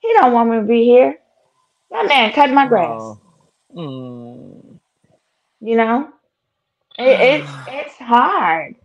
[0.00, 1.18] He don't want me to be here.
[1.90, 3.16] That man cut my grass.
[3.16, 3.74] Oh.
[3.74, 4.78] Mm.
[5.60, 6.12] You know,
[6.98, 8.76] it, it's it's hard.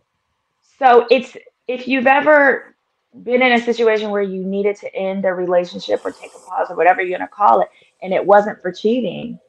[0.79, 1.35] So it's
[1.67, 2.75] if you've ever
[3.23, 6.67] been in a situation where you needed to end a relationship or take a pause
[6.69, 7.69] or whatever you're gonna call it,
[8.01, 9.39] and it wasn't for cheating,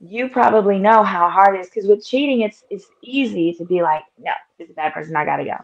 [0.00, 1.66] you probably know how hard it is.
[1.68, 5.16] Because with cheating, it's it's easy to be like, no, this is a bad person,
[5.16, 5.56] I gotta go.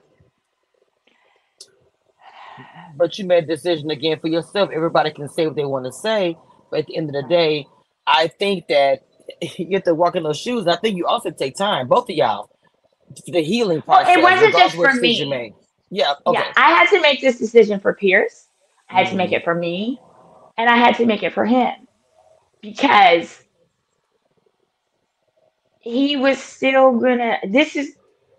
[2.97, 4.71] But you made a decision again for yourself.
[4.73, 6.37] Everybody can say what they want to say,
[6.71, 7.67] but at the end of the day,
[8.07, 9.05] I think that
[9.59, 10.67] you have to walk in those shoes.
[10.67, 12.51] I think you also take time, both of y'all,
[13.27, 15.55] the healing Well, it wasn't just for me.
[15.91, 16.15] Yeah.
[16.27, 16.39] Okay.
[16.39, 18.49] Yeah, I had to make this decision for Pierce.
[18.89, 19.35] I had to make Mhm.
[19.35, 20.01] it for me,
[20.59, 21.89] and I had to make it for him
[22.63, 23.43] because
[25.81, 27.39] he was still gonna.
[27.49, 27.97] This is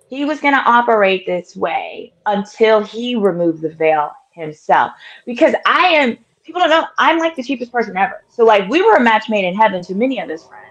[0.10, 4.94] he was gonna operate this way until he removed the veil himself.
[5.26, 8.24] Because I am people don't know I'm like the cheapest person ever.
[8.30, 10.63] So like we were a match made in heaven to many of his friends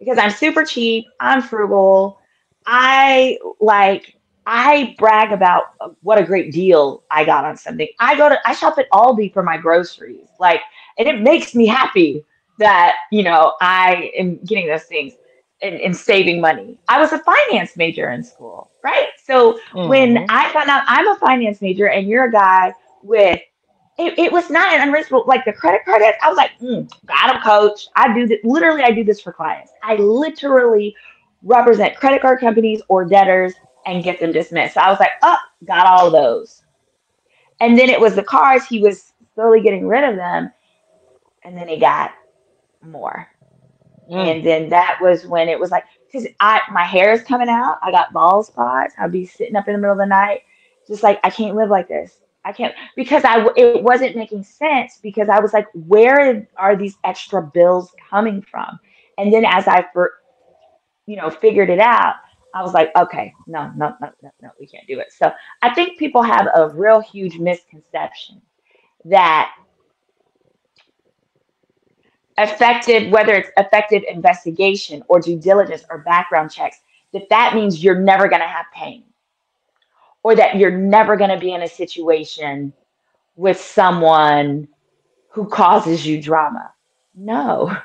[0.00, 1.06] because I'm super cheap.
[1.20, 2.18] I'm frugal.
[2.66, 7.86] I like I brag about what a great deal I got on something.
[8.00, 10.26] I go to I shop at Aldi for my groceries.
[10.40, 10.62] Like
[10.98, 12.24] and it makes me happy
[12.58, 15.14] that, you know, I am getting those things
[15.62, 16.78] and, and saving money.
[16.88, 19.08] I was a finance major in school, right?
[19.22, 19.88] So mm-hmm.
[19.88, 23.40] when I found out I'm a finance major and you're a guy with
[24.00, 27.34] it, it was not an unreasonable like the credit card I was like, mm, got
[27.34, 27.88] him, coach.
[27.96, 28.82] I do this literally.
[28.82, 29.72] I do this for clients.
[29.82, 30.94] I literally
[31.42, 33.54] represent credit card companies or debtors
[33.86, 34.74] and get them dismissed.
[34.74, 36.62] So I was like, oh, got all of those.
[37.60, 38.64] And then it was the cars.
[38.64, 40.50] He was slowly getting rid of them,
[41.44, 42.12] and then he got
[42.82, 43.28] more.
[44.10, 44.36] Mm.
[44.36, 47.78] And then that was when it was like, because I my hair is coming out.
[47.82, 48.94] I got bald spots.
[48.98, 50.42] I'll be sitting up in the middle of the night,
[50.86, 52.20] just like I can't live like this.
[52.44, 56.96] I can't because I it wasn't making sense because I was like, where are these
[57.04, 58.78] extra bills coming from?
[59.18, 60.12] And then as I for
[61.06, 62.14] you know figured it out,
[62.54, 65.12] I was like, okay, no, no, no, no, no, we can't do it.
[65.12, 65.30] So
[65.62, 68.40] I think people have a real huge misconception
[69.04, 69.52] that
[72.38, 76.80] effective, whether it's effective investigation or due diligence or background checks,
[77.12, 79.04] that that means you're never going to have pain
[80.22, 82.72] or that you're never going to be in a situation
[83.36, 84.68] with someone
[85.30, 86.72] who causes you drama.
[87.14, 87.76] No.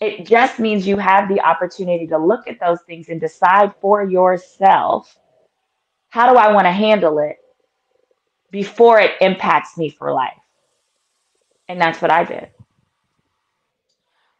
[0.00, 4.04] It just means you have the opportunity to look at those things and decide for
[4.04, 5.18] yourself
[6.08, 7.38] how do I want to handle it
[8.50, 10.32] before it impacts me for life.
[11.68, 12.50] And that's what I did.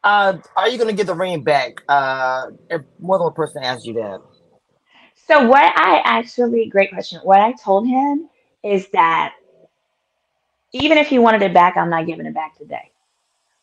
[0.05, 1.83] Uh, are you going to get the ring back?
[1.89, 2.51] Uh,
[3.01, 4.21] more than one person asked you that.
[5.27, 7.20] So what I actually, great question.
[7.22, 8.29] What I told him
[8.62, 9.35] is that
[10.72, 12.91] even if he wanted it back, I'm not giving it back today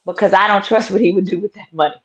[0.06, 1.96] because I don't trust what he would do with that money.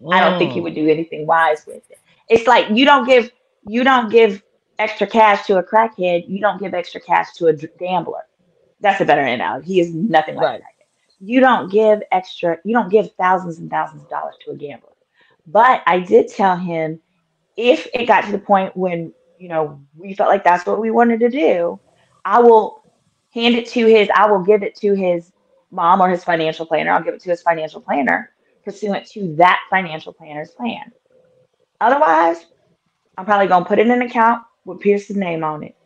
[0.00, 0.14] Mm.
[0.14, 1.98] I don't think he would do anything wise with it.
[2.28, 3.30] It's like you don't give
[3.66, 4.42] you don't give
[4.78, 6.28] extra cash to a crackhead.
[6.28, 8.22] You don't give extra cash to a gambler.
[8.80, 9.74] That's a better analogy.
[9.74, 10.60] He is nothing like right.
[10.60, 10.68] that.
[11.20, 12.58] You don't give extra.
[12.64, 14.88] You don't give thousands and thousands of dollars to a gambler.
[15.46, 17.00] But I did tell him
[17.62, 20.90] if it got to the point when you know we felt like that's what we
[20.90, 21.78] wanted to do,
[22.24, 22.82] I will
[23.32, 24.08] hand it to his.
[24.14, 25.32] I will give it to his
[25.70, 26.90] mom or his financial planner.
[26.90, 28.30] I'll give it to his financial planner
[28.64, 30.92] pursuant to that financial planner's plan.
[31.80, 32.46] Otherwise,
[33.16, 35.76] I'm probably gonna put it in an account with Pierce's name on it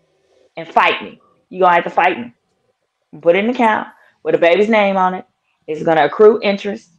[0.56, 1.20] and fight me.
[1.50, 2.32] You're gonna have to fight me.
[3.20, 3.88] Put in an account
[4.22, 5.26] with a baby's name on it.
[5.66, 6.90] It's gonna accrue interest.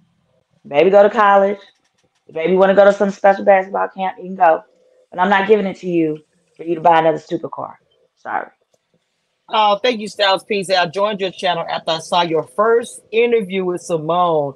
[0.67, 1.59] Baby go to college.
[2.27, 4.63] The baby want to go to some special basketball camp, you can go.
[5.11, 6.19] But I'm not giving it to you
[6.57, 7.79] for you to buy another stupid car.
[8.17, 8.47] Sorry.
[9.49, 10.69] Oh, thank you, Styles Peace.
[10.69, 14.55] I joined your channel after I saw your first interview with Symone.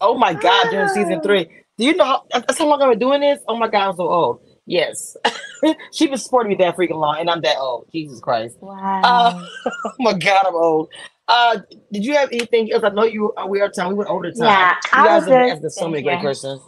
[0.00, 1.48] Oh my God, during season three.
[1.78, 3.40] Do you know how, that's how long I've been doing this?
[3.48, 4.40] Oh my God, I'm so old.
[4.66, 5.16] Yes.
[5.92, 7.88] she's been supporting me that freaking long, and I'm that old.
[7.92, 8.56] Jesus Christ.
[8.60, 9.00] Wow.
[9.02, 9.46] Uh,
[9.86, 10.88] oh my God, I'm old.
[11.28, 11.58] Uh,
[11.92, 12.84] did you have anything else?
[12.84, 13.88] I know you uh, we are time.
[13.88, 14.48] We went over the time.
[14.48, 16.62] Yeah, you guys have been asking so many great questions.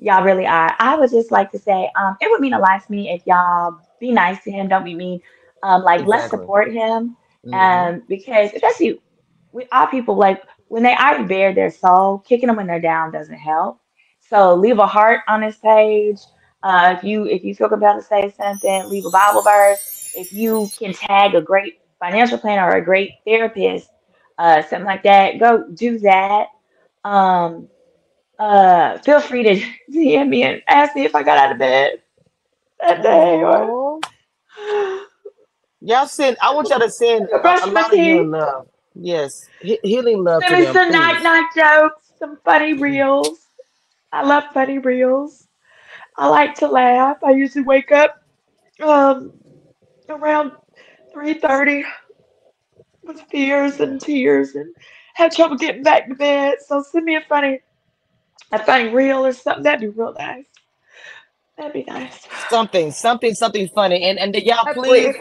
[0.00, 0.74] Y'all really are.
[0.78, 3.26] I would just like to say, um, it would mean a lot to me if
[3.26, 4.66] y'all be nice to him.
[4.66, 5.20] Don't be mean.
[5.62, 6.10] Um, like exactly.
[6.10, 7.16] let's support him.
[7.46, 7.54] Mm-hmm.
[7.54, 9.00] Um, because especially
[9.52, 13.12] we all people like when they already bare their soul, kicking them when they're down
[13.12, 13.80] doesn't help.
[14.20, 16.18] So leave a heart on his page.
[16.62, 20.12] Uh, if you if you feel compelled to say something, leave a Bible verse.
[20.16, 23.90] If you can tag a great financial planner or a great therapist,
[24.38, 26.48] uh, something like that, go do that.
[27.04, 27.68] Um,
[28.40, 29.54] uh, feel free to
[29.92, 32.00] DM me and ask me if I got out of bed
[32.80, 33.42] that day.
[33.42, 34.00] Or...
[35.82, 36.36] Y'all send.
[36.42, 38.66] I want y'all to send a, a lot of healing love.
[38.94, 40.42] Yes, he- healing love.
[40.48, 43.38] Send me some night night jokes, some funny reels.
[44.10, 45.46] I love funny reels.
[46.16, 47.18] I like to laugh.
[47.22, 48.16] I usually wake up
[48.80, 49.32] um
[50.08, 50.52] around
[51.12, 51.84] three thirty
[53.02, 54.74] with fears and tears and
[55.14, 56.56] have trouble getting back to bed.
[56.66, 57.60] So send me a funny
[58.52, 59.62] a funny real or something.
[59.62, 60.44] That'd be real nice.
[61.56, 62.26] That'd be nice.
[62.48, 64.02] Something, something, something funny.
[64.04, 65.16] And and y'all please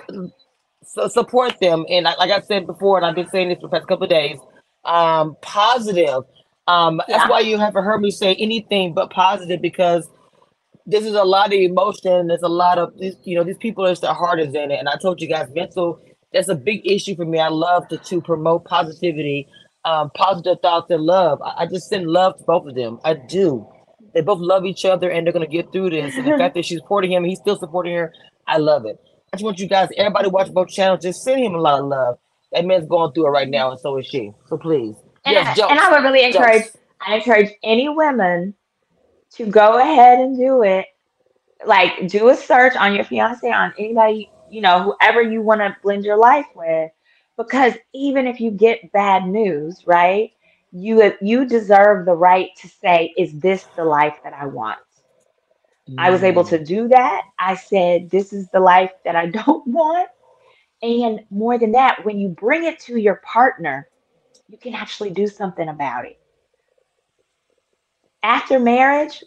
[0.84, 1.86] so support them.
[1.90, 4.06] And like, like I said before, and I've been saying this for the past couple
[4.06, 4.40] of days,
[4.86, 6.24] um, positive.
[6.68, 7.18] Um, yeah.
[7.18, 10.08] that's why you haven't heard me say anything but positive because
[10.86, 12.28] this is a lot of emotion.
[12.28, 14.80] There's a lot of you know, these people are the hardest in it.
[14.80, 16.00] And I told you guys, mental
[16.34, 17.40] that's a big issue for me.
[17.40, 19.48] I love to, to promote positivity,
[19.90, 21.42] um, positive thoughts and love.
[21.42, 23.00] I, I just send love to both of them.
[23.04, 23.68] I do.
[24.14, 26.16] They both love each other and they're gonna get through this.
[26.16, 28.14] And the fact that she's supporting him, he's still supporting her.
[28.48, 29.00] I love it.
[29.32, 31.86] I just want you guys, everybody watch both channels, just send him a lot of
[31.86, 32.18] love.
[32.52, 34.32] That man's going through it right now, and so is she.
[34.48, 36.78] So please, And yes, I, jokes, and I would really encourage jokes.
[37.00, 38.56] I encourage any women
[39.34, 40.86] to go ahead and do it.
[41.66, 45.76] Like do a search on your fiance, on anybody, you know, whoever you want to
[45.84, 46.90] blend your life with.
[47.40, 50.32] Because even if you get bad news, right?
[50.72, 54.80] You you deserve the right to say, is this the life that I want?
[55.98, 57.24] I was able Mm, to do that.
[57.40, 60.10] I said, this is the life that I don't want.
[60.84, 63.90] And more than that, when you bring it to your partner,
[64.48, 66.20] you can actually do something about it.
[68.24, 69.24] After marriage,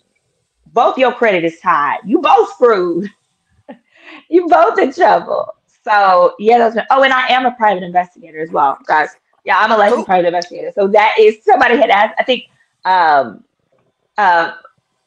[0.73, 2.01] both your credit is tied.
[2.05, 3.11] You both screwed.
[4.29, 5.55] You both in trouble.
[5.85, 9.11] So yeah, those are, oh, and I am a private investigator as well, guys.
[9.45, 10.73] Yeah, I'm a licensed private investigator.
[10.75, 12.45] So that is somebody had asked, I think
[12.85, 13.45] um
[14.19, 14.53] uh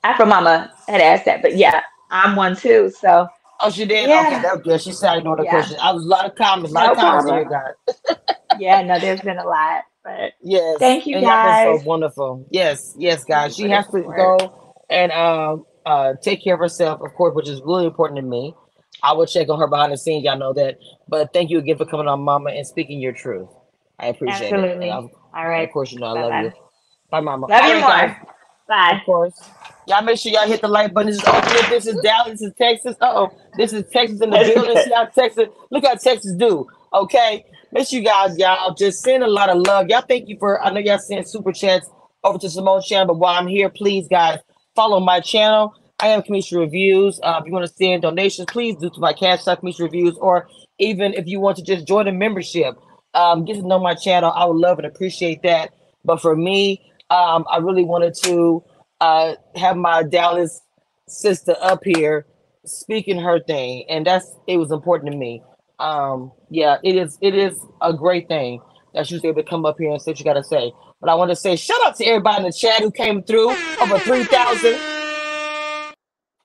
[0.03, 2.89] Afro Mama had asked that, but yeah, I'm one too.
[2.89, 3.27] So
[3.61, 4.09] Oh, she did.
[4.09, 4.81] Okay, yeah, that was good.
[4.81, 5.77] She said I know the yeah, question.
[5.81, 7.95] I was a lot of comments, a lot no of comments here, guys.
[8.59, 11.81] Yeah, no, there's been a lot, but Yes, thank you and guys.
[11.81, 12.45] so wonderful.
[12.49, 13.55] Yes, yes, guys.
[13.55, 17.61] She has to go and um uh take care of herself, of course, which is
[17.65, 18.53] really important to me.
[19.05, 20.79] I will check on her behind the scenes, y'all know that.
[21.07, 23.49] But thank you again for coming on, Mama, and speaking your truth.
[23.99, 24.89] I appreciate it, Absolutely.
[24.89, 25.67] I, All and right.
[25.67, 26.49] of course, you know I Bye love you.
[26.49, 26.55] bye.
[27.11, 27.47] Bye, Mama.
[27.47, 28.17] Love All you right, guys.
[28.23, 28.33] more.
[28.67, 28.97] Bye.
[28.99, 29.49] Of course.
[29.87, 31.11] Y'all make sure y'all hit the like button.
[31.11, 31.65] This is Oakland.
[31.69, 32.31] This is Dallas.
[32.31, 32.95] This is Texas.
[32.99, 33.31] Uh oh.
[33.57, 34.63] This is Texas in the building.
[34.73, 34.83] good.
[34.85, 36.67] See how Texas, look how Texas do.
[36.93, 37.45] Okay.
[37.71, 39.87] Make sure you guys, y'all just send a lot of love.
[39.89, 41.89] Y'all thank you for, I know y'all send super chats
[42.23, 44.39] over to Symone's channel, but while I'm here, please, guys,
[44.75, 45.73] follow my channel.
[46.05, 47.19] I am Cameshia Reviews.
[47.23, 50.15] Uh, if you want to send donations, please do to my cash app Cameshia Reviews,
[50.19, 50.47] or
[50.77, 52.75] even if you want to just join a membership,
[53.15, 54.31] um, get to know my channel.
[54.31, 55.73] I would love and appreciate that.
[56.03, 56.79] But for me,
[57.09, 58.63] um, I really wanted to
[59.01, 60.61] uh, have my Dallas
[61.07, 62.27] sister up here
[62.67, 65.41] speaking her thing, and that's it was important to me.
[65.79, 68.61] Um, yeah, it is it is a great thing
[68.93, 70.71] that she was able to come up here and say what you gotta say.
[71.01, 73.49] But I want to say shout out to everybody in the chat who came through
[73.81, 75.04] over three thousand.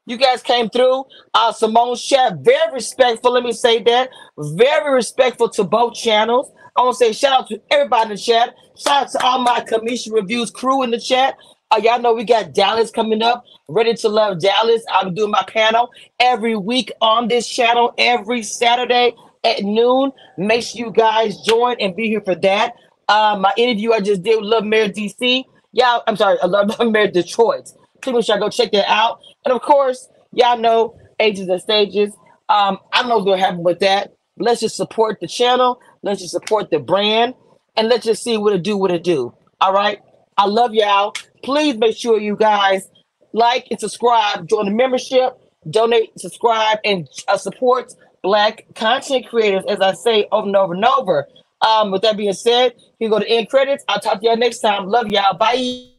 [0.07, 1.05] You guys came through.
[1.35, 3.33] Uh, Symone Chef, very respectful.
[3.33, 4.11] Let me say that.
[4.39, 6.53] Very respectful to both channels.
[6.77, 8.55] I want to say shout out to everybody in the chat.
[8.77, 11.37] Shout out to all my Cameshia Reviews crew in the chat.
[11.71, 13.45] Uh, y'all know we got Dallas coming up.
[13.69, 14.83] Ready to love Dallas.
[14.93, 15.91] I'm doing my panel
[16.21, 20.13] every week on this channel every Saturday at noon.
[20.39, 22.75] Make sure you guys join and be here for that.
[23.09, 25.45] Uh, my interview I just did with Love Mayor DC.
[25.73, 27.71] Yeah, I'm sorry, I love Mayor Detroit.
[28.03, 29.21] Please make sure I go check that out.
[29.45, 32.13] And of course, y'all know ages and stages.
[32.49, 34.15] Um, I don't know what's happen with that.
[34.39, 35.81] Let's just support the channel.
[36.03, 37.35] Let's just support the brand,
[37.77, 38.77] and let's just see what it do.
[38.77, 39.35] What it do.
[39.61, 40.01] All right.
[40.39, 41.15] I love y'all.
[41.45, 42.89] Please make sure you guys
[43.33, 44.49] like and subscribe.
[44.49, 45.39] Join the membership.
[45.69, 49.65] Donate, subscribe, and uh, support Black content creators.
[49.69, 51.29] As I say over and over and over.
[51.63, 53.85] Um, with that being said, you go to end credits.
[53.89, 54.87] I'll talk to y'all next time.
[54.89, 55.37] Love y'all.
[55.37, 55.90] Bye.